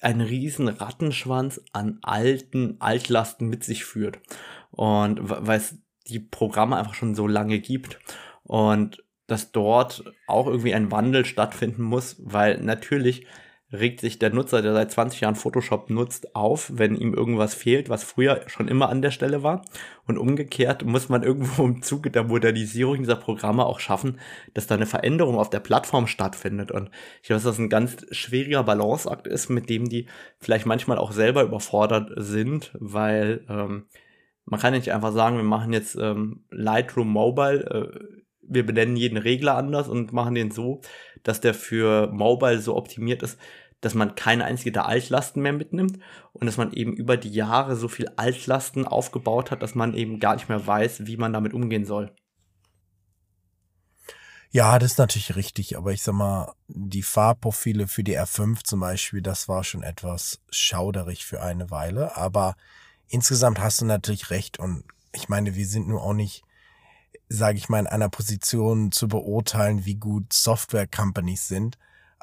[0.00, 4.18] einen riesen Rattenschwanz an alten Altlasten mit sich führt.
[4.70, 7.98] Und weil es die Programme einfach schon so lange gibt.
[8.44, 13.26] Und dass dort auch irgendwie ein Wandel stattfinden muss, weil natürlich
[13.72, 17.88] regt sich der Nutzer, der seit 20 Jahren Photoshop nutzt, auf, wenn ihm irgendwas fehlt,
[17.88, 19.64] was früher schon immer an der Stelle war.
[20.06, 24.20] Und umgekehrt muss man irgendwo im Zuge der Modernisierung dieser Programme auch schaffen,
[24.54, 26.70] dass da eine Veränderung auf der Plattform stattfindet.
[26.70, 26.90] Und
[27.22, 30.06] ich glaube, dass das ein ganz schwieriger Balanceakt ist, mit dem die
[30.38, 33.86] vielleicht manchmal auch selber überfordert sind, weil ähm,
[34.44, 38.16] man kann nicht einfach sagen, wir machen jetzt ähm, Lightroom Mobile, äh,
[38.48, 40.80] wir benennen jeden Regler anders und machen den so,
[41.26, 43.38] dass der für Mobile so optimiert ist,
[43.80, 45.98] dass man keine einzige der Altlasten mehr mitnimmt
[46.32, 50.20] und dass man eben über die Jahre so viel Altlasten aufgebaut hat, dass man eben
[50.20, 52.14] gar nicht mehr weiß, wie man damit umgehen soll.
[54.50, 58.80] Ja, das ist natürlich richtig, aber ich sag mal, die Fahrprofile für die R5 zum
[58.80, 62.56] Beispiel, das war schon etwas schauderig für eine Weile, aber
[63.08, 66.44] insgesamt hast du natürlich recht und ich meine, wir sind nur auch nicht,
[67.28, 71.78] sage ich mal, in einer Position zu beurteilen, wie gut Software-Companies sind,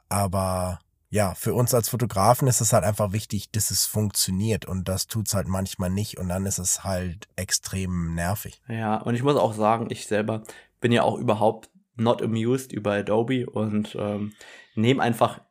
[0.09, 0.79] aber
[1.09, 4.65] ja, für uns als Fotografen ist es halt einfach wichtig, dass es funktioniert.
[4.65, 6.17] Und das tut's halt manchmal nicht.
[6.17, 8.63] Und dann ist es halt extrem nervig.
[8.67, 10.41] Ja, und ich muss auch sagen, ich selber
[10.81, 13.45] bin ja auch überhaupt not amused über Adobe.
[13.45, 14.33] Und ähm,
[14.73, 15.41] nehme einfach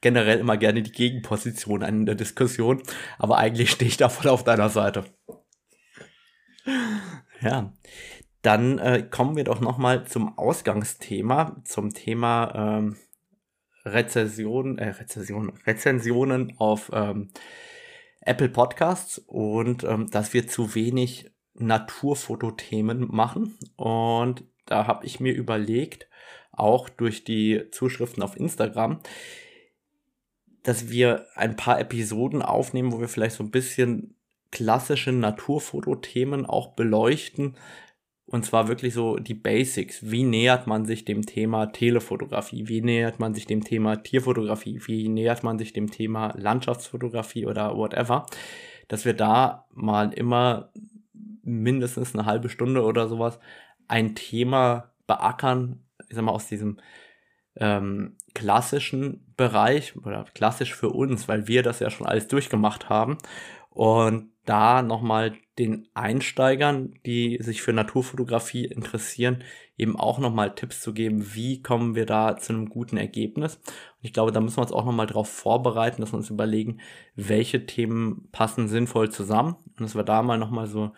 [0.00, 2.82] generell immer gerne die Gegenposition an der Diskussion,
[3.18, 5.04] aber eigentlich stehe ich da voll auf deiner Seite.
[7.40, 7.72] Ja,
[8.46, 12.96] dann äh, kommen wir doch noch mal zum Ausgangsthema, zum Thema ähm,
[13.84, 17.30] Rezension, äh, Rezension, Rezensionen auf ähm,
[18.20, 23.58] Apple Podcasts und ähm, dass wir zu wenig Naturfotothemen machen.
[23.74, 26.08] Und da habe ich mir überlegt,
[26.52, 29.00] auch durch die Zuschriften auf Instagram,
[30.62, 34.14] dass wir ein paar Episoden aufnehmen, wo wir vielleicht so ein bisschen
[34.52, 37.56] klassische Naturfotothemen auch beleuchten,
[38.26, 40.10] und zwar wirklich so die Basics.
[40.10, 42.66] Wie nähert man sich dem Thema Telefotografie?
[42.66, 44.80] Wie nähert man sich dem Thema Tierfotografie?
[44.86, 48.26] Wie nähert man sich dem Thema Landschaftsfotografie oder whatever?
[48.88, 50.72] Dass wir da mal immer
[51.44, 53.38] mindestens eine halbe Stunde oder sowas
[53.86, 56.80] ein Thema beackern, ich sag mal, aus diesem
[57.58, 63.18] ähm, klassischen Bereich oder klassisch für uns, weil wir das ja schon alles durchgemacht haben.
[63.76, 69.44] Und da nochmal den Einsteigern, die sich für Naturfotografie interessieren,
[69.76, 73.56] eben auch nochmal Tipps zu geben, wie kommen wir da zu einem guten Ergebnis.
[73.56, 76.80] Und ich glaube, da müssen wir uns auch nochmal darauf vorbereiten, dass wir uns überlegen,
[77.16, 79.56] welche Themen passen sinnvoll zusammen.
[79.66, 80.92] Und dass wir da mal nochmal so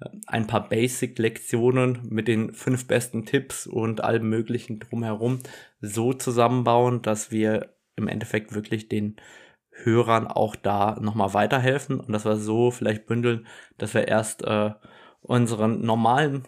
[0.00, 5.40] äh, ein paar Basic-Lektionen mit den fünf besten Tipps und allem möglichen drumherum
[5.80, 9.16] so zusammenbauen, dass wir im Endeffekt wirklich den
[9.84, 13.46] Hörern auch da nochmal weiterhelfen und dass wir so vielleicht bündeln,
[13.78, 14.72] dass wir erst äh,
[15.22, 16.46] unseren normalen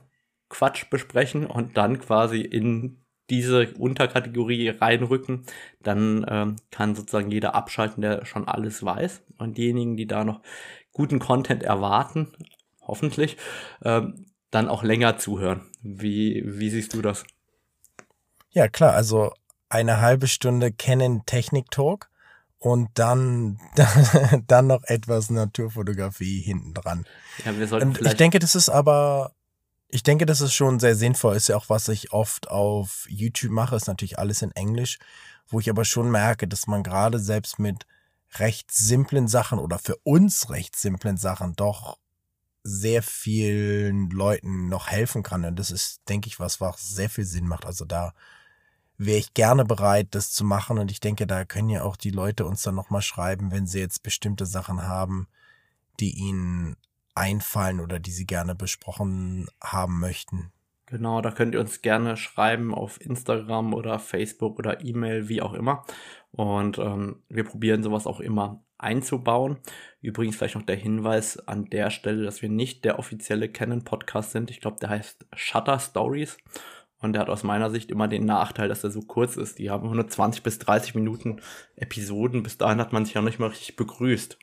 [0.48, 5.44] Quatsch besprechen und dann quasi in diese Unterkategorie reinrücken,
[5.82, 9.22] dann ähm, kann sozusagen jeder abschalten, der schon alles weiß.
[9.38, 10.42] Und diejenigen, die da noch
[10.92, 12.32] guten Content erwarten,
[12.82, 13.38] hoffentlich,
[13.84, 15.62] ähm, dann auch länger zuhören.
[15.80, 17.24] Wie, wie siehst du das?
[18.50, 19.32] Ja, klar, also
[19.70, 22.10] eine halbe Stunde kennen Technik Talk
[22.62, 23.58] und dann,
[24.46, 27.04] dann noch etwas Naturfotografie hinten dran.
[27.44, 27.98] Ja, wir sollten.
[28.06, 29.32] Ich denke, das ist aber,
[29.88, 31.34] ich denke, das ist schon sehr sinnvoll.
[31.34, 35.00] Ist ja auch, was ich oft auf YouTube mache, ist natürlich alles in Englisch,
[35.48, 37.84] wo ich aber schon merke, dass man gerade selbst mit
[38.34, 41.98] recht simplen Sachen oder für uns recht simplen Sachen doch
[42.62, 45.44] sehr vielen Leuten noch helfen kann.
[45.44, 47.66] Und das ist, denke ich, was, was sehr viel Sinn macht.
[47.66, 48.14] Also da
[48.98, 50.78] wäre ich gerne bereit, das zu machen.
[50.78, 53.80] Und ich denke, da können ja auch die Leute uns dann nochmal schreiben, wenn sie
[53.80, 55.28] jetzt bestimmte Sachen haben,
[56.00, 56.76] die ihnen
[57.14, 60.52] einfallen oder die sie gerne besprochen haben möchten.
[60.86, 65.54] Genau, da könnt ihr uns gerne schreiben auf Instagram oder Facebook oder E-Mail, wie auch
[65.54, 65.84] immer.
[66.32, 69.58] Und ähm, wir probieren sowas auch immer einzubauen.
[70.02, 74.32] Übrigens vielleicht noch der Hinweis an der Stelle, dass wir nicht der offizielle Canon Podcast
[74.32, 74.50] sind.
[74.50, 76.36] Ich glaube, der heißt Shutter Stories.
[77.02, 79.58] Und der hat aus meiner Sicht immer den Nachteil, dass er so kurz ist.
[79.58, 81.40] Die haben 120 bis 30 Minuten
[81.76, 82.42] Episoden.
[82.42, 84.38] Bis dahin hat man sich ja nicht mal richtig begrüßt.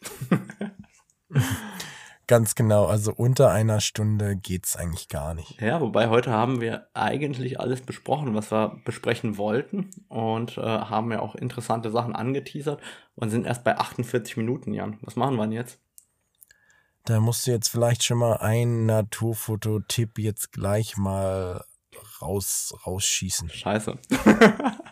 [2.29, 5.59] Ganz genau, also unter einer Stunde geht's eigentlich gar nicht.
[5.59, 11.11] Ja, wobei heute haben wir eigentlich alles besprochen, was wir besprechen wollten und äh, haben
[11.11, 12.81] ja auch interessante Sachen angeteasert
[13.15, 14.99] und sind erst bei 48 Minuten, Jan.
[15.01, 15.79] Was machen wir denn jetzt?
[17.05, 21.65] Da musst du jetzt vielleicht schon mal einen Naturfototipp jetzt gleich mal
[22.21, 23.49] raus, rausschießen.
[23.49, 23.97] Scheiße.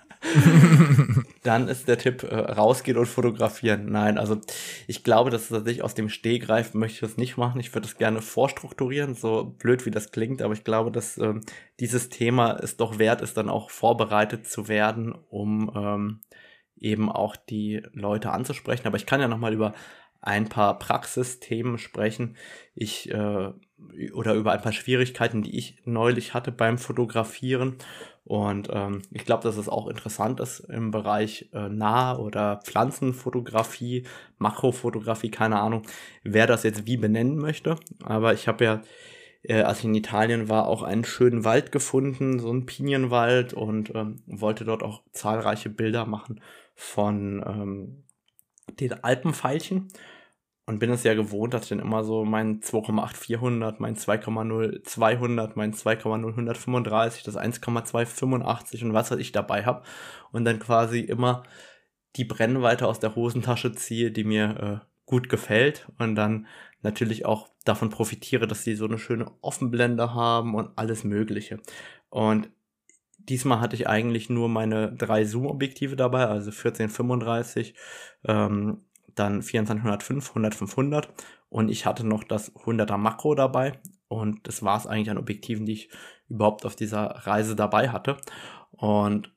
[1.43, 3.91] Dann ist der Tipp, äh, rausgehen und fotografieren.
[3.91, 4.39] Nein, also
[4.88, 7.59] ich glaube, dass tatsächlich aus dem Stehgreif möchte ich das nicht machen.
[7.59, 11.41] Ich würde das gerne vorstrukturieren, so blöd wie das klingt, aber ich glaube, dass ähm,
[11.80, 16.21] dieses Thema es doch wert ist, dann auch vorbereitet zu werden, um ähm,
[16.80, 18.88] eben auch die Leute anzusprechen.
[18.88, 19.73] Aber ich kann ja nochmal über
[20.21, 22.36] ein paar Praxisthemen sprechen.
[22.75, 23.51] Ich äh,
[24.13, 27.78] oder über ein paar Schwierigkeiten, die ich neulich hatte beim Fotografieren.
[28.23, 34.05] Und ähm, ich glaube, dass es auch interessant ist im Bereich äh, Nah- oder Pflanzenfotografie,
[34.38, 35.84] Makrofotografie, keine Ahnung,
[36.23, 37.78] wer das jetzt wie benennen möchte.
[38.03, 38.82] Aber ich habe ja,
[39.43, 43.95] äh, als ich in Italien war, auch einen schönen Wald gefunden, so einen Pinienwald und
[43.95, 46.41] ähm, wollte dort auch zahlreiche Bilder machen
[46.75, 48.03] von ähm,
[48.80, 49.88] den Alpenfeilchen
[50.68, 54.84] und bin es ja gewohnt, dass ich dann immer so mein 2,8 400, mein 2,0
[54.84, 59.84] 200, mein 2,0 135, das 1,2 85 und was weiß ich dabei habe
[60.32, 61.43] und dann quasi immer
[62.18, 66.47] die Brennweite aus der Hosentasche ziehe, die mir äh, gut gefällt und dann
[66.82, 71.59] natürlich auch davon profitiere, dass sie so eine schöne Offenblende haben und alles Mögliche.
[72.09, 72.49] Und
[73.18, 77.74] diesmal hatte ich eigentlich nur meine drei Zoom-Objektive dabei, also 1435,
[78.26, 78.86] ähm,
[79.20, 81.09] dann 2405, 100, 500
[81.49, 83.80] und ich hatte noch das 100er Makro dabei.
[84.07, 85.89] Und das war es eigentlich an Objektiven, die ich
[86.30, 88.18] überhaupt auf dieser Reise dabei hatte.
[88.72, 89.34] Und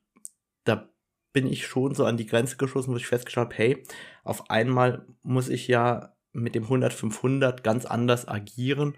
[0.63, 0.89] da
[1.33, 3.83] bin ich schon so an die Grenze geschossen, wo ich festgestellt habe, hey,
[4.23, 8.97] auf einmal muss ich ja mit dem 100 500 ganz anders agieren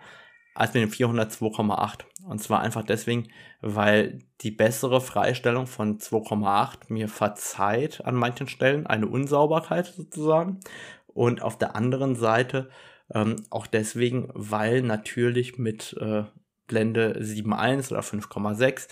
[0.56, 2.06] als mit dem 400 2,8.
[2.26, 3.28] Und zwar einfach deswegen,
[3.62, 10.60] weil die bessere Freistellung von 2,8 mir verzeiht an manchen Stellen eine Unsauberkeit sozusagen.
[11.08, 12.70] Und auf der anderen Seite
[13.14, 16.24] ähm, auch deswegen, weil natürlich mit äh,
[16.68, 18.88] Blende 7.1 oder 5,6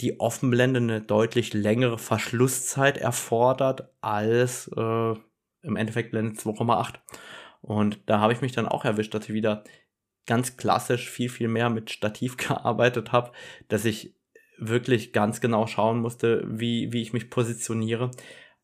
[0.00, 5.14] die Offenblende eine deutlich längere Verschlusszeit erfordert als äh,
[5.62, 6.94] im Endeffekt Blende 2,8.
[7.60, 9.62] Und da habe ich mich dann auch erwischt, dass ich wieder
[10.26, 13.32] ganz klassisch viel, viel mehr mit Stativ gearbeitet habe,
[13.68, 14.14] dass ich
[14.58, 18.10] wirklich ganz genau schauen musste, wie, wie ich mich positioniere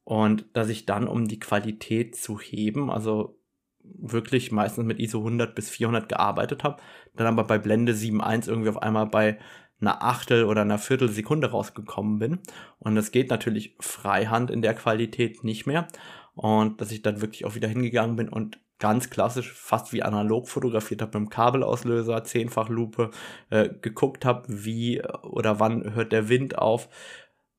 [0.05, 3.39] und dass ich dann, um die Qualität zu heben, also
[3.83, 6.81] wirklich meistens mit ISO 100 bis 400 gearbeitet habe,
[7.17, 9.39] dann aber bei Blende 7.1 irgendwie auf einmal bei
[9.81, 12.39] einer Achtel oder einer Viertelsekunde rausgekommen bin.
[12.79, 15.89] Und das geht natürlich freihand in der Qualität nicht mehr.
[16.35, 20.49] Und dass ich dann wirklich auch wieder hingegangen bin und ganz klassisch, fast wie analog
[20.49, 23.11] fotografiert habe, mit dem Kabelauslöser, Zehnfachlupe,
[23.51, 26.89] äh, geguckt habe, wie oder wann hört der Wind auf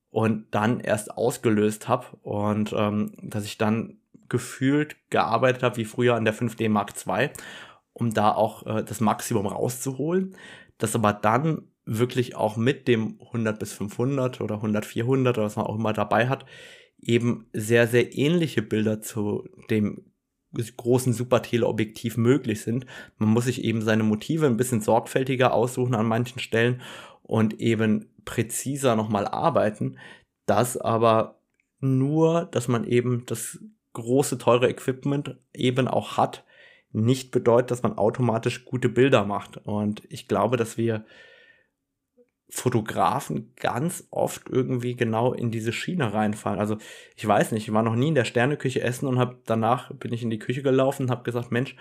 [0.10, 3.98] und dann erst ausgelöst habe und ähm, dass ich dann
[4.30, 7.30] gefühlt gearbeitet habe wie früher an der 5D Mark II,
[7.94, 10.36] um da auch äh, das Maximum rauszuholen,
[10.78, 15.56] das aber dann wirklich auch mit dem 100 bis 500 oder 100 400 oder was
[15.56, 16.46] man auch immer dabei hat,
[17.02, 20.09] eben sehr, sehr ähnliche Bilder zu dem
[20.78, 22.86] großen Super-Teleobjektiv möglich sind.
[23.18, 26.82] Man muss sich eben seine Motive ein bisschen sorgfältiger aussuchen an manchen Stellen
[27.24, 29.98] und eben präziser nochmal arbeiten.
[30.46, 31.40] Das aber
[31.80, 33.60] nur, dass man eben das
[33.94, 36.44] große, teure Equipment eben auch hat,
[36.92, 39.58] nicht bedeutet, dass man automatisch gute Bilder macht.
[39.58, 41.06] Und ich glaube, dass wir
[42.50, 46.60] Fotografen ganz oft irgendwie genau in diese Schiene reinfallen.
[46.60, 46.78] Also
[47.16, 50.14] ich weiß nicht, ich war noch nie in der Sterneküche essen und habe danach bin
[50.14, 51.76] ich in die Küche gelaufen und habe gesagt, Mensch,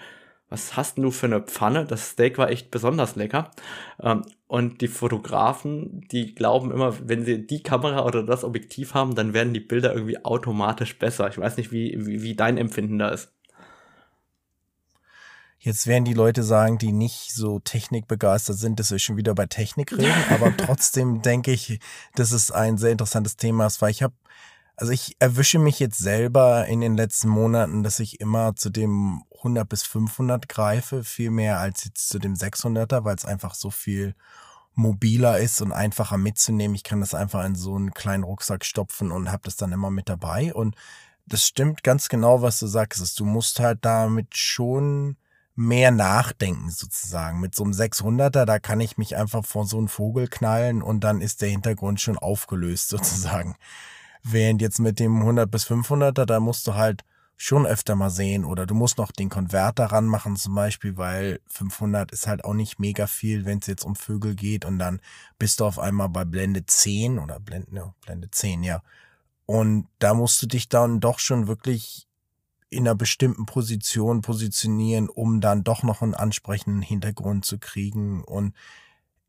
[0.51, 1.85] was hast du für eine Pfanne?
[1.85, 3.51] Das Steak war echt besonders lecker.
[4.03, 9.15] Ähm, und die Fotografen, die glauben immer, wenn sie die Kamera oder das Objektiv haben,
[9.15, 11.29] dann werden die Bilder irgendwie automatisch besser.
[11.29, 13.38] Ich weiß nicht, wie, wie, wie dein Empfinden da ist.
[15.61, 19.47] Jetzt werden die Leute sagen, die nicht so technikbegeistert sind, dass wir schon wieder bei
[19.47, 21.81] Technik reden, aber trotzdem denke ich,
[22.15, 24.15] dass es ein sehr interessantes Thema ist, weil ich habe,
[24.77, 29.25] also ich erwische mich jetzt selber in den letzten Monaten, dass ich immer zu dem
[29.39, 33.71] 100 bis 500 greife, viel mehr als jetzt zu dem 600er, weil es einfach so
[33.71, 34.15] viel
[34.75, 36.77] mobiler ist und einfacher mitzunehmen.
[36.77, 39.91] Ich kann das einfach in so einen kleinen Rucksack stopfen und habe das dann immer
[39.91, 40.55] mit dabei.
[40.55, 40.77] Und
[41.27, 43.19] das stimmt ganz genau, was du sagst.
[43.19, 45.17] Du musst halt damit schon
[45.59, 47.41] mehr nachdenken sozusagen.
[47.41, 51.01] Mit so einem 600er, da kann ich mich einfach vor so einen Vogel knallen und
[51.01, 53.57] dann ist der Hintergrund schon aufgelöst sozusagen.
[54.23, 57.03] Während jetzt mit dem 100 bis 500er, da musst du halt
[57.37, 62.13] schon öfter mal sehen oder du musst noch den Konverter ranmachen zum Beispiel, weil 500
[62.13, 65.01] ist halt auch nicht mega viel, wenn es jetzt um Vögel geht und dann
[65.39, 68.83] bist du auf einmal bei Blende 10 oder Blende, ja, Blende 10, ja.
[69.47, 72.08] Und da musst du dich dann doch schon wirklich
[72.71, 78.23] in einer bestimmten Position positionieren, um dann doch noch einen ansprechenden Hintergrund zu kriegen.
[78.23, 78.55] Und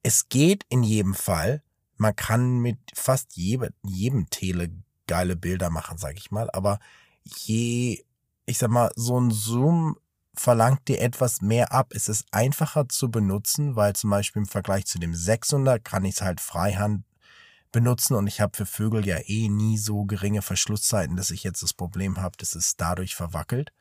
[0.03, 1.61] es geht in jedem Fall.
[1.97, 4.69] Man kann mit fast jedem, jedem Tele
[5.07, 6.49] geile Bilder machen, sag ich mal.
[6.51, 6.79] Aber
[7.23, 8.03] je,
[8.45, 9.97] ich sag mal, so ein Zoom
[10.35, 11.91] verlangt dir etwas mehr ab.
[11.93, 16.15] Es ist einfacher zu benutzen, weil zum Beispiel im Vergleich zu dem 600 kann ich
[16.15, 17.03] es halt freihand
[17.71, 21.61] benutzen und ich habe für Vögel ja eh nie so geringe Verschlusszeiten, dass ich jetzt
[21.63, 23.71] das Problem habe, dass es dadurch verwackelt.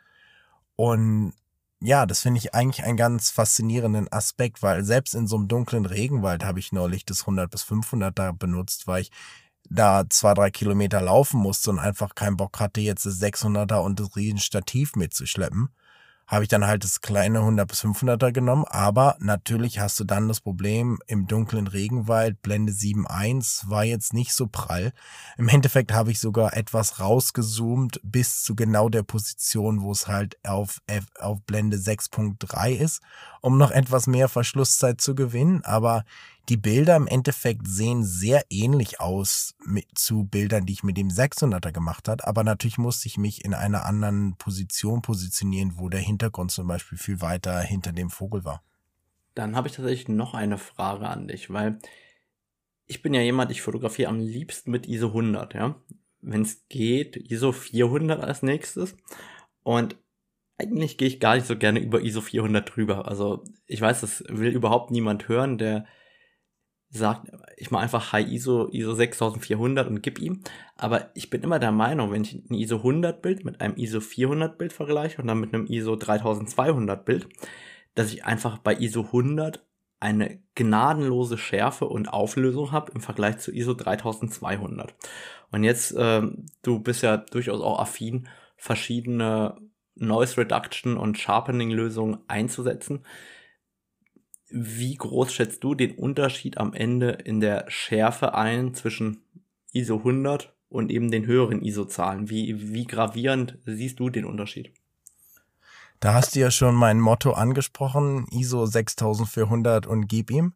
[0.76, 1.32] Und
[1.80, 5.86] ja, das finde ich eigentlich einen ganz faszinierenden Aspekt, weil selbst in so einem dunklen
[5.86, 9.10] Regenwald habe ich neulich das 100 bis 500er benutzt, weil ich
[9.70, 14.00] da zwei, drei Kilometer laufen musste und einfach keinen Bock hatte, jetzt das 600er und
[14.00, 15.70] das riesen Stativ mitzuschleppen
[16.28, 18.66] habe ich dann halt das kleine 100 bis 500er genommen.
[18.68, 24.34] Aber natürlich hast du dann das Problem im dunklen Regenwald, Blende 7.1 war jetzt nicht
[24.34, 24.92] so prall.
[25.38, 30.38] Im Endeffekt habe ich sogar etwas rausgezoomt bis zu genau der Position, wo es halt
[30.46, 33.00] auf, F, auf Blende 6.3 ist,
[33.40, 35.64] um noch etwas mehr Verschlusszeit zu gewinnen.
[35.64, 36.04] Aber
[36.48, 41.08] die Bilder im Endeffekt sehen sehr ähnlich aus mit, zu Bildern, die ich mit dem
[41.08, 42.26] 600er gemacht hat.
[42.26, 46.96] Aber natürlich musste ich mich in einer anderen Position positionieren, wo der Hintergrund zum Beispiel
[46.96, 48.62] viel weiter hinter dem Vogel war.
[49.34, 51.78] Dann habe ich tatsächlich noch eine Frage an dich, weil
[52.86, 55.76] ich bin ja jemand, ich fotografiere am liebsten mit ISO 100, ja.
[56.20, 58.96] Wenn es geht, ISO 400 als nächstes.
[59.62, 59.96] Und
[60.56, 63.06] eigentlich gehe ich gar nicht so gerne über ISO 400 drüber.
[63.06, 65.86] Also ich weiß, das will überhaupt niemand hören, der
[66.90, 70.40] sagt, ich mache einfach High ISO, ISO 6400 und gib ihm.
[70.76, 74.00] Aber ich bin immer der Meinung, wenn ich ein ISO 100 Bild mit einem ISO
[74.00, 77.28] 400 Bild vergleiche und dann mit einem ISO 3200 Bild,
[77.94, 79.64] dass ich einfach bei ISO 100
[80.00, 84.94] eine gnadenlose Schärfe und Auflösung habe im Vergleich zu ISO 3200.
[85.50, 89.56] Und jetzt, ähm, du bist ja durchaus auch affin, verschiedene
[89.96, 93.04] Noise Reduction und Sharpening Lösungen einzusetzen.
[94.50, 99.22] Wie groß schätzt du den Unterschied am Ende in der Schärfe ein zwischen
[99.72, 102.30] ISO 100 und eben den höheren ISO-Zahlen?
[102.30, 104.72] Wie, wie gravierend siehst du den Unterschied?
[106.00, 110.54] Da hast du ja schon mein Motto angesprochen, ISO 6400 und gib ihm.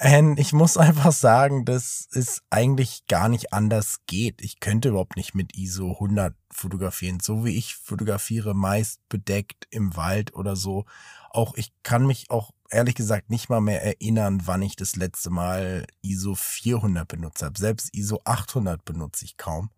[0.00, 4.42] Und ich muss einfach sagen, dass es eigentlich gar nicht anders geht.
[4.42, 7.20] Ich könnte überhaupt nicht mit ISO 100 fotografieren.
[7.20, 10.84] So wie ich fotografiere, meist bedeckt im Wald oder so.
[11.30, 15.30] Auch ich kann mich auch ehrlich gesagt nicht mal mehr erinnern, wann ich das letzte
[15.30, 17.58] Mal ISO 400 benutzt habe.
[17.58, 19.70] Selbst ISO 800 benutze ich kaum.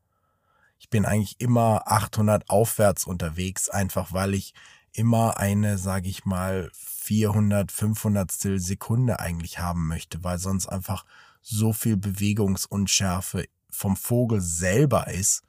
[0.79, 4.55] Ich bin eigentlich immer 800 aufwärts unterwegs, einfach weil ich
[4.93, 11.05] immer eine, sage ich mal, 400, 500 Sekunde eigentlich haben möchte, weil sonst einfach
[11.43, 15.43] so viel Bewegungsunschärfe vom Vogel selber ist,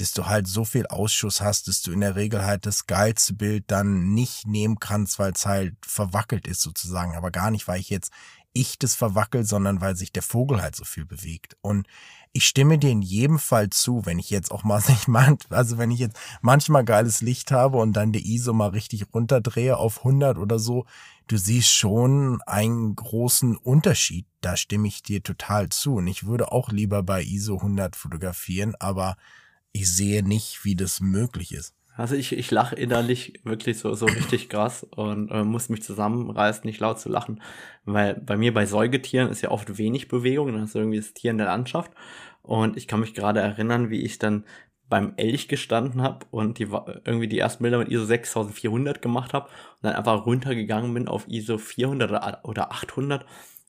[0.00, 3.34] dass du halt so viel Ausschuss hast, dass du in der Regel halt das geilste
[3.34, 7.14] Bild dann nicht nehmen kannst, weil es halt verwackelt ist sozusagen.
[7.16, 8.10] Aber gar nicht, weil ich jetzt
[8.52, 11.56] ich das verwackel, sondern weil sich der Vogel halt so viel bewegt.
[11.60, 11.86] Und
[12.32, 15.78] ich stimme dir in jedem Fall zu, wenn ich jetzt auch mal nicht mal, also
[15.78, 19.98] wenn ich jetzt manchmal geiles Licht habe und dann die ISO mal richtig runterdrehe auf
[19.98, 20.86] 100 oder so,
[21.26, 24.26] du siehst schon einen großen Unterschied.
[24.40, 25.96] Da stimme ich dir total zu.
[25.96, 29.16] Und ich würde auch lieber bei ISO 100 fotografieren, aber
[29.72, 31.74] ich sehe nicht, wie das möglich ist.
[31.96, 36.64] Also ich, ich lache innerlich wirklich so, so richtig krass und äh, muss mich zusammenreißen,
[36.64, 37.42] nicht laut zu lachen.
[37.84, 41.30] Weil bei mir bei Säugetieren ist ja oft wenig Bewegung, dann ist irgendwie das Tier
[41.32, 41.92] in der Landschaft.
[42.42, 44.44] Und ich kann mich gerade erinnern, wie ich dann
[44.88, 46.68] beim Elch gestanden habe und die
[47.04, 51.28] irgendwie die ersten Bilder mit ISO 6400 gemacht habe und dann einfach runtergegangen bin auf
[51.28, 53.24] ISO 400 oder 800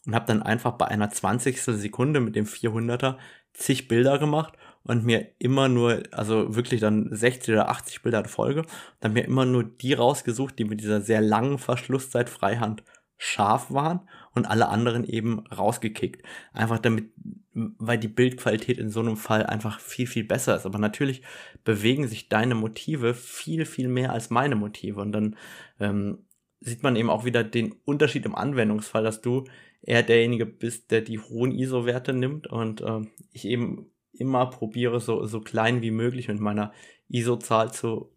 [0.05, 1.61] und habe dann einfach bei einer 20.
[1.61, 3.17] Sekunde mit dem 400er
[3.53, 4.53] zig Bilder gemacht
[4.83, 8.63] und mir immer nur, also wirklich dann 60 oder 80 Bilder in Folge,
[8.99, 12.83] dann mir immer nur die rausgesucht, die mit dieser sehr langen Verschlusszeit Freihand
[13.17, 14.01] scharf waren
[14.33, 16.23] und alle anderen eben rausgekickt.
[16.53, 17.11] Einfach damit,
[17.53, 20.65] weil die Bildqualität in so einem Fall einfach viel, viel besser ist.
[20.65, 21.21] Aber natürlich
[21.63, 24.99] bewegen sich deine Motive viel, viel mehr als meine Motive.
[25.01, 25.35] Und dann
[25.79, 26.25] ähm,
[26.61, 29.43] sieht man eben auch wieder den Unterschied im Anwendungsfall, dass du
[29.83, 33.01] eher derjenige bist, der die hohen ISO-Werte nimmt und äh,
[33.31, 36.73] ich eben immer probiere, so, so klein wie möglich mit meiner
[37.09, 38.11] ISO-Zahl zu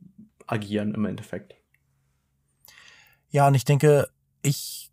[0.46, 1.54] agieren im Endeffekt.
[3.30, 4.08] Ja, und ich denke,
[4.42, 4.92] ich,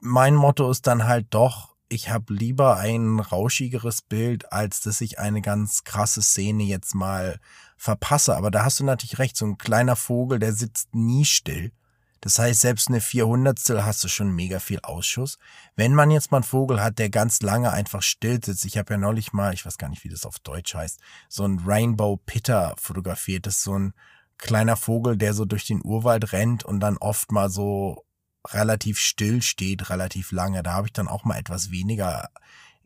[0.00, 5.18] mein Motto ist dann halt doch, ich habe lieber ein rauschigeres Bild, als dass ich
[5.18, 7.38] eine ganz krasse Szene jetzt mal
[7.76, 8.36] verpasse.
[8.36, 11.72] Aber da hast du natürlich recht, so ein kleiner Vogel, der sitzt nie still.
[12.20, 15.38] Das heißt, selbst eine 400 hast du schon mega viel Ausschuss.
[15.76, 18.94] Wenn man jetzt mal einen Vogel hat, der ganz lange einfach still sitzt, ich habe
[18.94, 22.16] ja neulich mal, ich weiß gar nicht, wie das auf Deutsch heißt, so ein Rainbow
[22.16, 23.46] Pitter fotografiert.
[23.46, 23.92] Das ist so ein
[24.38, 28.04] kleiner Vogel, der so durch den Urwald rennt und dann oft mal so
[28.48, 30.62] relativ still steht, relativ lange.
[30.62, 32.30] Da habe ich dann auch mal etwas weniger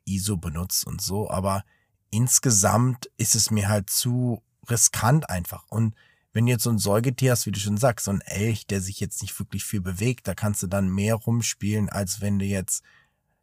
[0.04, 1.30] ISO benutzt und so.
[1.30, 1.64] Aber
[2.10, 5.64] insgesamt ist es mir halt zu riskant einfach.
[5.68, 5.94] Und
[6.32, 8.80] wenn du jetzt so ein Säugetier hast, wie du schon sagst, so ein Elch, der
[8.80, 12.44] sich jetzt nicht wirklich viel bewegt, da kannst du dann mehr rumspielen, als wenn du
[12.44, 12.84] jetzt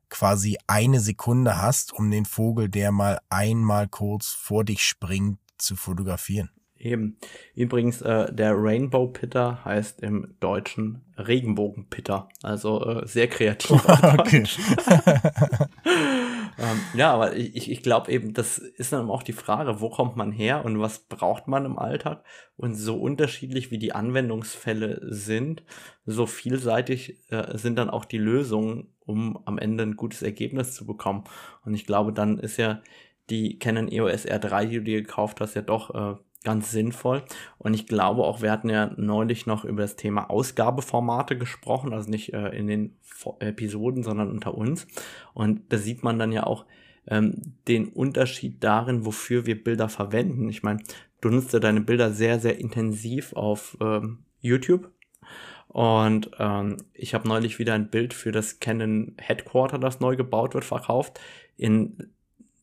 [0.09, 5.75] quasi eine Sekunde hast, um den Vogel, der mal einmal kurz vor dich springt, zu
[5.75, 6.49] fotografieren.
[6.79, 7.17] Eben.
[7.55, 12.29] Übrigens, äh, der Rainbow Pitter heißt im Deutschen Regenbogen-Pitter.
[12.43, 13.83] Also äh, sehr kreativ.
[14.17, 14.43] okay.
[16.59, 20.15] ähm, ja, aber ich, ich glaube eben, das ist dann auch die Frage, wo kommt
[20.15, 22.23] man her und was braucht man im Alltag?
[22.55, 25.63] Und so unterschiedlich wie die Anwendungsfälle sind,
[26.05, 30.85] so vielseitig äh, sind dann auch die Lösungen, um am Ende ein gutes Ergebnis zu
[30.85, 31.23] bekommen.
[31.63, 32.81] Und ich glaube, dann ist ja
[33.29, 37.23] die Canon EOS R3, die du dir gekauft hast, ja doch äh, ganz sinnvoll.
[37.57, 42.09] Und ich glaube auch, wir hatten ja neulich noch über das Thema Ausgabeformate gesprochen, also
[42.09, 42.95] nicht äh, in den
[43.39, 44.87] Episoden, sondern unter uns.
[45.33, 46.65] Und da sieht man dann ja auch
[47.07, 50.49] ähm, den Unterschied darin, wofür wir Bilder verwenden.
[50.49, 50.81] Ich meine,
[51.21, 54.91] du nutzt ja deine Bilder sehr, sehr intensiv auf ähm, YouTube.
[55.67, 60.53] Und ähm, ich habe neulich wieder ein Bild für das Canon Headquarter, das neu gebaut
[60.53, 61.19] wird, verkauft.
[61.57, 62.11] In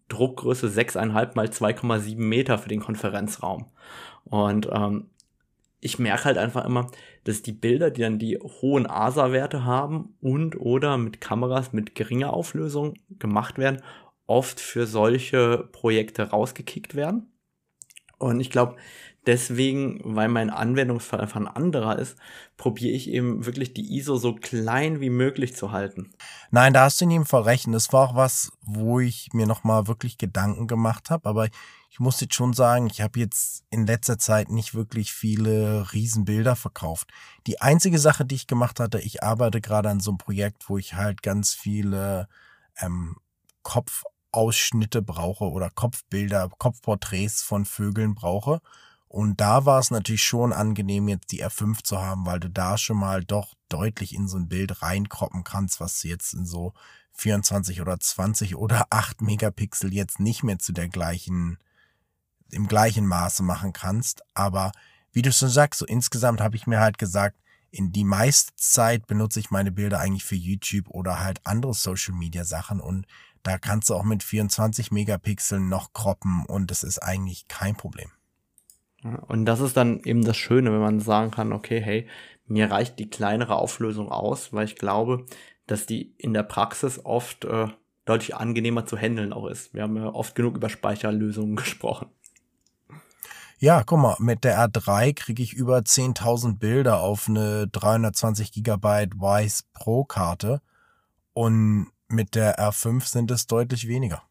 [0.09, 3.67] Druckgröße 6,5 mal 2,7 Meter für den Konferenzraum.
[4.25, 5.11] Und ähm,
[5.81, 6.91] ich merke halt einfach immer,
[7.25, 12.33] dass die Bilder, die dann die hohen ASA-Werte haben und oder mit Kameras mit geringer
[12.33, 13.83] Auflösung gemacht werden,
[14.27, 17.31] oft für solche Projekte rausgekickt werden.
[18.19, 18.77] Und ich glaube,
[19.27, 22.17] deswegen, weil mein Anwendungsfall einfach ein anderer ist,
[22.57, 26.13] probiere ich eben wirklich die ISO so klein wie möglich zu halten.
[26.51, 27.67] Nein, da hast du in jedem Fall recht.
[27.71, 31.29] das war auch was, wo ich mir nochmal wirklich Gedanken gemacht habe.
[31.29, 31.49] Aber
[31.95, 36.57] ich muss jetzt schon sagen, ich habe jetzt in letzter Zeit nicht wirklich viele Riesenbilder
[36.57, 37.09] verkauft.
[37.47, 40.77] Die einzige Sache, die ich gemacht hatte, ich arbeite gerade an so einem Projekt, wo
[40.77, 42.29] ich halt ganz viele
[42.81, 43.17] ähm,
[43.63, 48.61] Kopfausschnitte brauche oder Kopfbilder, Kopfporträts von Vögeln brauche.
[49.15, 52.77] Und da war es natürlich schon angenehm, jetzt die R5 zu haben, weil du da
[52.77, 56.73] schon mal doch deutlich in so ein Bild reinkroppen kannst, was du jetzt in so
[57.13, 61.59] 24 oder 20 oder 8 Megapixel jetzt nicht mehr zu der gleichen,
[62.51, 64.25] im gleichen Maße machen kannst.
[64.35, 64.73] Aber
[65.13, 67.37] wie du schon sagst, so insgesamt habe ich mir halt gesagt,
[67.71, 72.17] in die meiste Zeit benutze ich meine Bilder eigentlich für YouTube oder halt andere Social
[72.17, 73.07] Media Sachen und
[73.45, 78.11] da kannst du auch mit 24 Megapixeln noch kroppen und das ist eigentlich kein Problem.
[79.27, 82.09] Und das ist dann eben das Schöne, wenn man sagen kann, okay, hey,
[82.47, 85.27] mir reicht die kleinere Auflösung aus, weil ich glaube,
[85.67, 87.69] dass die in der Praxis oft äh,
[88.05, 89.75] deutlich angenehmer zu handeln auch ist.
[89.75, 92.09] Wir haben ja oft genug über Speicherlösungen gesprochen.
[93.59, 99.15] Ja, guck mal, mit der R3 kriege ich über 10.000 Bilder auf eine 320 Gigabyte
[99.15, 100.61] Wise Pro Karte
[101.33, 104.23] und mit der R5 sind es deutlich weniger.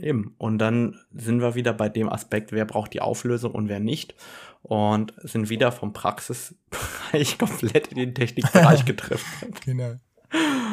[0.00, 0.34] Eben.
[0.38, 4.14] Und dann sind wir wieder bei dem Aspekt, wer braucht die Auflösung und wer nicht.
[4.62, 9.54] Und sind wieder vom Praxisbereich komplett in den Technikbereich getroffen.
[9.64, 9.94] genau.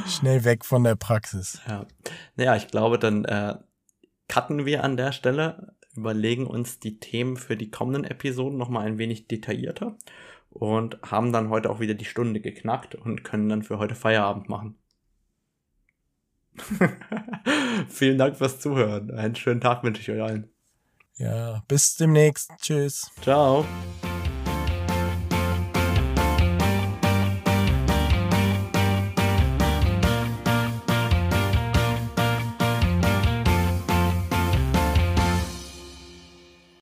[0.08, 1.62] Schnell weg von der Praxis.
[1.68, 1.86] Ja.
[2.36, 3.56] Naja, ich glaube, dann äh,
[4.28, 8.98] cutten wir an der Stelle, überlegen uns die Themen für die kommenden Episoden nochmal ein
[8.98, 9.96] wenig detaillierter
[10.50, 14.50] und haben dann heute auch wieder die Stunde geknackt und können dann für heute Feierabend
[14.50, 14.76] machen.
[17.90, 19.12] Vielen Dank fürs Zuhören.
[19.12, 20.50] Einen schönen Tag wünsche ich euch allen.
[21.16, 22.52] Ja, bis demnächst.
[22.62, 23.12] Tschüss.
[23.22, 23.66] Ciao.